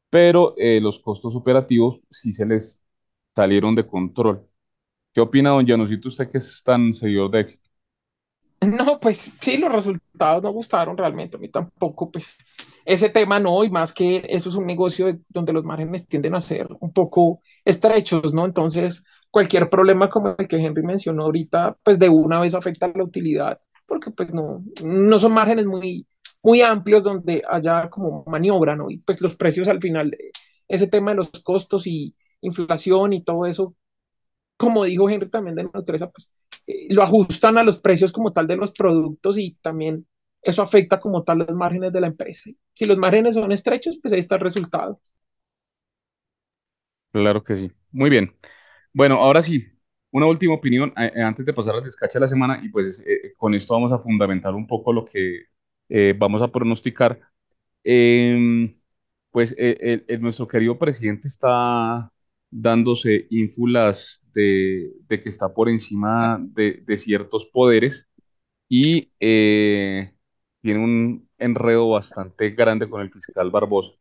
[0.09, 2.83] pero eh, los costos operativos sí se les
[3.35, 4.47] salieron de control.
[5.13, 7.69] ¿Qué opina, don Janusito, usted que es tan seguidor de éxito?
[8.61, 12.35] No, pues sí, los resultados no gustaron realmente, a mí tampoco, pues
[12.85, 16.39] ese tema no, y más que eso es un negocio donde los márgenes tienden a
[16.41, 18.45] ser un poco estrechos, ¿no?
[18.45, 19.03] Entonces,
[19.33, 23.61] cualquier problema como el que Henry mencionó ahorita, pues de una vez afecta la utilidad,
[23.87, 26.07] porque pues no, no son márgenes muy,
[26.43, 28.91] muy amplios donde haya como maniobra, ¿no?
[28.91, 30.15] Y pues los precios al final,
[30.69, 33.75] ese tema de los costos y inflación y todo eso,
[34.57, 36.31] como dijo Henry también de Nutresa, pues
[36.67, 40.07] eh, lo ajustan a los precios como tal de los productos y también
[40.43, 42.49] eso afecta como tal los márgenes de la empresa.
[42.75, 45.01] Si los márgenes son estrechos, pues ahí está el resultado.
[47.11, 47.71] Claro que sí.
[47.91, 48.35] Muy bien.
[48.93, 49.65] Bueno, ahora sí,
[50.11, 53.01] una última opinión eh, eh, antes de pasar al descache de la semana y pues
[53.05, 55.45] eh, con esto vamos a fundamentar un poco lo que
[56.17, 57.19] vamos a pronosticar.
[57.83, 58.75] Em,
[59.31, 62.11] pues el- nuestro querido presidente está
[62.51, 68.07] dándose ínfulas de, que está por encima de, de ciertos poderes
[68.69, 69.11] y
[70.61, 73.91] tiene un enredo bastante grande con el fiscal Barbosa.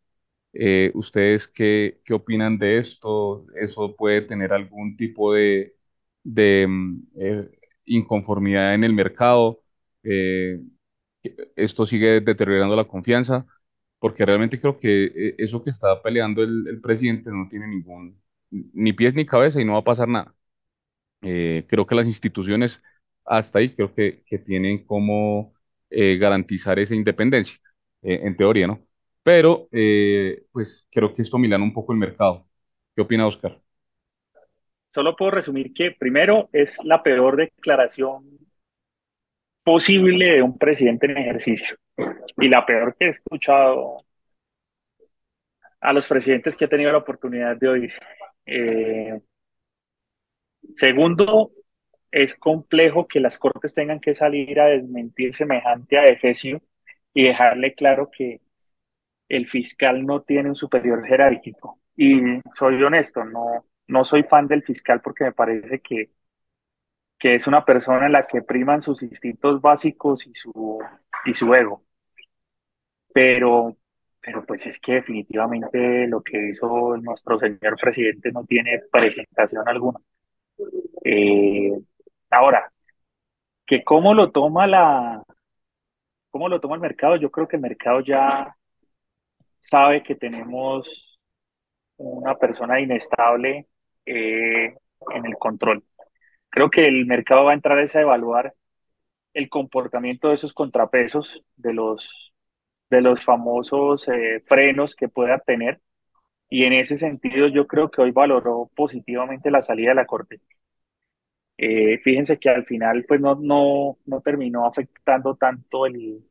[0.54, 3.46] Eh, ¿ustedes qué, qué opinan de esto?
[3.60, 5.74] ¿Eso puede tener algún tipo de,
[6.22, 7.50] de, mm, eh,
[7.86, 9.62] inconformidad en el mercado?
[10.02, 10.60] Eh,
[11.56, 13.46] ¿esto sigue deteriorando la confianza?
[13.98, 18.92] Porque realmente creo que eso que está peleando el, el presidente no tiene ningún, ni
[18.92, 20.34] pies ni cabeza y no va a pasar nada.
[21.20, 22.82] Creo que las instituciones
[23.24, 25.54] hasta ahí creo que, que tienen como
[25.90, 27.58] garantizar esa independencia,
[28.02, 28.80] en teoría, ¿no?
[29.22, 32.46] Pero eh, pues creo que esto milana un poco el mercado.
[32.94, 33.60] ¿Qué opina Oscar?
[34.94, 38.38] Solo puedo resumir que primero es la peor declaración
[39.62, 41.76] posible de un presidente en ejercicio
[42.36, 44.04] y la peor que he escuchado
[45.80, 47.92] a los presidentes que he tenido la oportunidad de oír.
[48.46, 49.20] Eh,
[50.74, 51.50] segundo,
[52.10, 56.60] es complejo que las cortes tengan que salir a desmentir semejante adefesio
[57.14, 58.40] y dejarle claro que
[59.32, 61.80] el fiscal no tiene un superior jerárquico.
[61.96, 62.20] Y
[62.54, 66.10] soy honesto, no, no soy fan del fiscal porque me parece que,
[67.18, 70.78] que es una persona en la que priman sus instintos básicos y su,
[71.24, 71.82] y su ego.
[73.14, 73.76] Pero,
[74.20, 79.98] pero pues es que definitivamente lo que hizo nuestro señor presidente no tiene presentación alguna.
[81.04, 81.72] Eh,
[82.30, 82.72] ahora,
[83.66, 85.22] que cómo lo toma la,
[86.30, 88.56] cómo lo toma el mercado, yo creo que el mercado ya
[89.62, 91.18] sabe que tenemos
[91.98, 93.68] una persona inestable
[94.06, 94.74] eh,
[95.14, 95.84] en el control.
[96.50, 98.54] Creo que el mercado va a entrar a evaluar
[99.34, 102.34] el comportamiento de esos contrapesos, de los,
[102.90, 105.80] de los famosos eh, frenos que pueda tener.
[106.50, 110.40] Y en ese sentido, yo creo que hoy valoró positivamente la salida de la Corte.
[111.56, 116.24] Eh, fíjense que al final, pues no, no, no terminó afectando tanto el,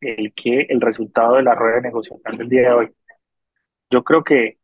[0.00, 2.92] el que el resultado de la rueda de negociación del día de hoy.
[3.90, 4.58] Yo creo que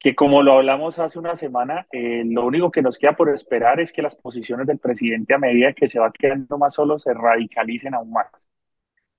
[0.00, 3.80] que como lo hablamos hace una semana, eh, lo único que nos queda por esperar
[3.80, 7.12] es que las posiciones del presidente a medida que se va quedando más solo se
[7.14, 8.28] radicalicen aún más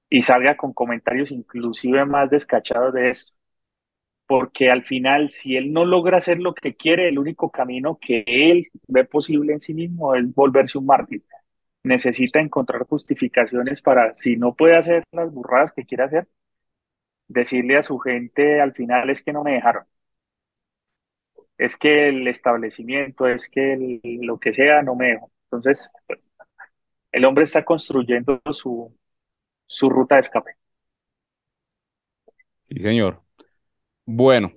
[0.10, 3.34] y salga con comentarios inclusive más descachados de eso.
[4.28, 8.24] Porque al final, si él no logra hacer lo que quiere, el único camino que
[8.28, 11.24] él ve posible en sí mismo es volverse un mártir.
[11.84, 16.28] Necesita encontrar justificaciones para, si no puede hacer las burradas que quiere hacer,
[17.28, 19.86] decirle a su gente al final es que no me dejaron
[21.58, 25.32] es que el establecimiento, es que el- lo que sea, no me dejo.
[25.46, 26.20] Entonces, pues,
[27.14, 28.96] el hombre está construyendo su,
[29.68, 30.54] su ruta de escape.
[32.70, 33.22] Sí, señor.
[34.06, 34.54] Bueno,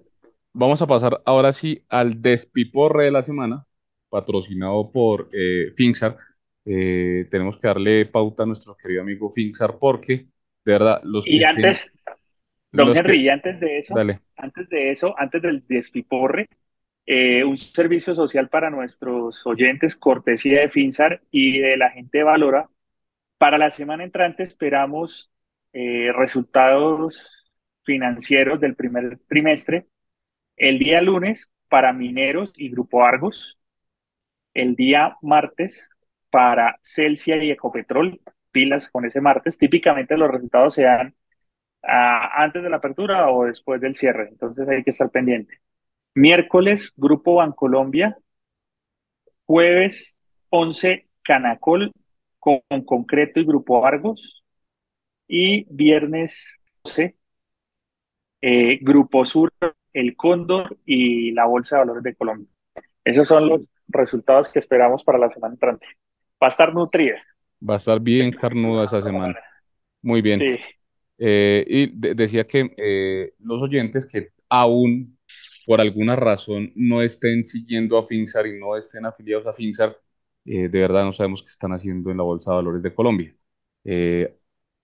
[0.52, 3.66] vamos a pasar ahora sí al despiporre de la semana,
[4.10, 6.18] patrocinado por eh, Finxar.
[6.64, 10.26] Eh, tenemos que darle pauta a nuestro querido amigo Finxar porque,
[10.64, 11.92] de verdad, los que Y antes,
[12.72, 14.20] don que, Henry, y antes de eso, dale.
[14.36, 16.48] antes de eso, antes del despiporre,
[17.06, 22.24] eh, un servicio social para nuestros oyentes, cortesía de Finsar y de la gente de
[22.24, 22.68] Valora.
[23.36, 25.30] Para la semana entrante esperamos
[25.74, 27.44] eh, resultados
[27.82, 29.86] financieros del primer trimestre
[30.56, 33.58] el día lunes para Mineros y Grupo Argos,
[34.54, 35.90] el día martes
[36.34, 38.20] para Celsia y Ecopetrol,
[38.50, 39.56] pilas con ese martes.
[39.56, 41.14] Típicamente los resultados se dan
[41.84, 45.60] ah, antes de la apertura o después del cierre, entonces hay que estar pendiente.
[46.14, 48.18] Miércoles, Grupo Bancolombia
[49.46, 50.16] Jueves
[50.50, 51.92] 11, Canacol
[52.38, 54.42] con, Concreto y Grupo Argos.
[55.28, 57.16] Y viernes 12,
[58.42, 59.52] eh, Grupo Sur,
[59.92, 62.48] El Cóndor y la Bolsa de Valores de Colombia.
[63.04, 65.86] Esos son los resultados que esperamos para la semana entrante.
[66.42, 67.18] Va a estar nutrida.
[67.68, 69.38] Va a estar bien carnuda esa semana.
[70.02, 70.40] Muy bien.
[70.40, 70.58] Sí.
[71.18, 75.18] Eh, y decía que eh, los oyentes que aún
[75.66, 79.98] por alguna razón no estén siguiendo a Finzar y no estén afiliados a Finzar,
[80.44, 83.36] eh, de verdad no sabemos qué están haciendo en la Bolsa de Valores de Colombia.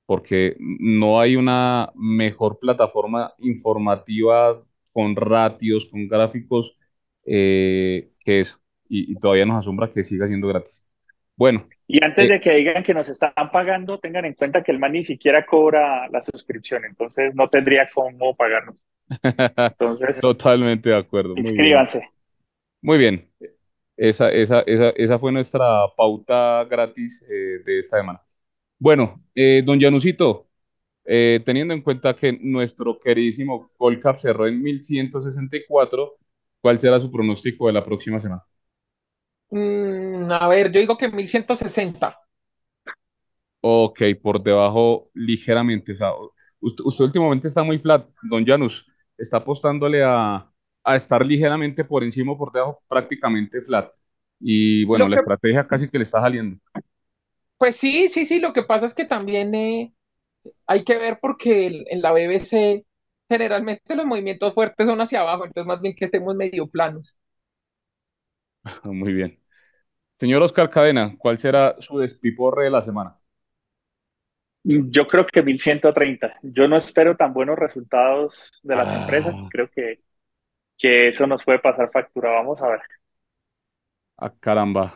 [0.06, 6.76] porque no hay una mejor plataforma informativa con ratios, con gráficos
[7.24, 8.58] que eso.
[8.88, 10.84] Y, y todavía nos asombra que siga siendo gratis.
[11.40, 11.66] Bueno.
[11.86, 14.92] Y antes de que digan que nos están pagando, tengan en cuenta que el man
[14.92, 18.76] ni siquiera cobra la suscripción, entonces no tendría cómo pagarnos.
[19.56, 21.32] Entonces, Totalmente de acuerdo.
[21.36, 22.06] Inscríbanse.
[22.82, 23.26] Muy bien.
[23.96, 28.20] Esa, esa, esa, esa fue nuestra pauta gratis eh, de esta semana.
[28.78, 30.46] Bueno, eh, don Janusito,
[31.06, 36.18] eh, teniendo en cuenta que nuestro queridísimo Colcap cerró en 1164,
[36.60, 38.44] ¿cuál será su pronóstico de la próxima semana?
[39.50, 42.16] Mm, a ver, yo digo que 1160.
[43.60, 45.92] Ok, por debajo ligeramente.
[45.92, 46.12] O sea,
[46.60, 48.86] usted, usted últimamente está muy flat, don Janus
[49.18, 50.46] está apostándole a,
[50.86, 53.92] estar ligeramente por encima o por debajo, prácticamente flat.
[54.40, 56.58] Y bueno, la estrategia casi que le está saliendo.
[57.58, 59.92] Pues sí, sí, sí, lo que pasa es que también eh,
[60.66, 62.86] hay que ver porque en la BBC
[63.28, 67.14] generalmente los movimientos fuertes son hacia abajo, entonces más bien que estemos medio planos.
[68.84, 69.39] Muy bien.
[70.20, 73.16] Señor Oscar Cadena, ¿cuál será su despiporre de la semana?
[74.62, 76.34] Yo creo que 1130.
[76.42, 79.34] Yo no espero tan buenos resultados de las empresas.
[79.34, 79.48] Ah.
[79.50, 80.02] Creo que,
[80.76, 82.32] que eso nos puede pasar factura.
[82.32, 82.80] Vamos a ver.
[84.18, 84.92] Ah, caramba.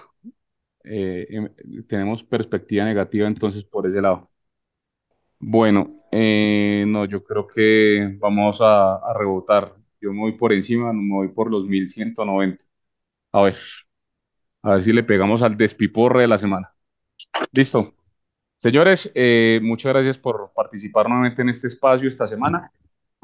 [0.85, 1.49] Eh, em,
[1.87, 4.31] tenemos perspectiva negativa entonces por ese lado.
[5.39, 9.75] Bueno, eh, no, yo creo que vamos a, a, rebotar.
[10.03, 12.67] Yo me voy por encima, me voy por los 1190.
[13.33, 13.57] A ver,
[14.65, 16.75] a ver si le pegamos al despiporre de la semana.
[17.53, 17.95] Listo.
[18.57, 22.73] Señores, eh, muchas gracias por participar nuevamente en este espacio esta semana.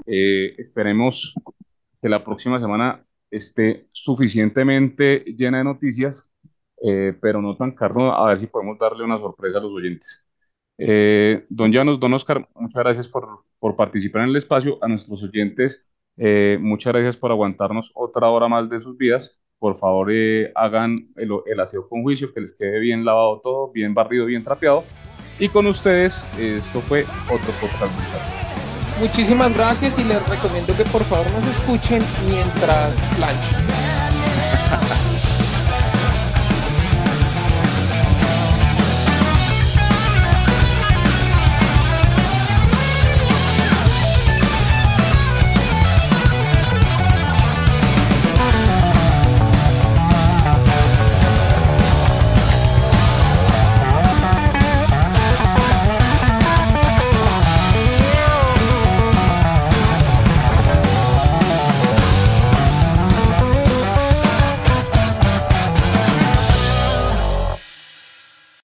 [0.07, 1.34] Eh, esperemos
[2.01, 6.30] que la próxima semana esté suficientemente llena de noticias,
[6.82, 10.22] eh, pero no tan caro, a ver si podemos darle una sorpresa a los oyentes.
[11.49, 14.78] don Janos, don Oscar, muchas gracias por, por, participar en el espacio.
[14.82, 15.86] A nuestros oyentes,
[16.61, 19.39] muchas gracias por aguantarnos otra hora más de sus vidas.
[19.61, 20.11] Por favor,
[20.56, 24.42] hagan el, el aseo con juicio, que les quede bien lavado todo, bien barrido, bien
[24.42, 24.82] trapeado
[25.40, 27.92] y con ustedes, esto fue otro podcast.
[29.00, 33.66] Muchísimas gracias y les recomiendo que por favor nos escuchen mientras planchan.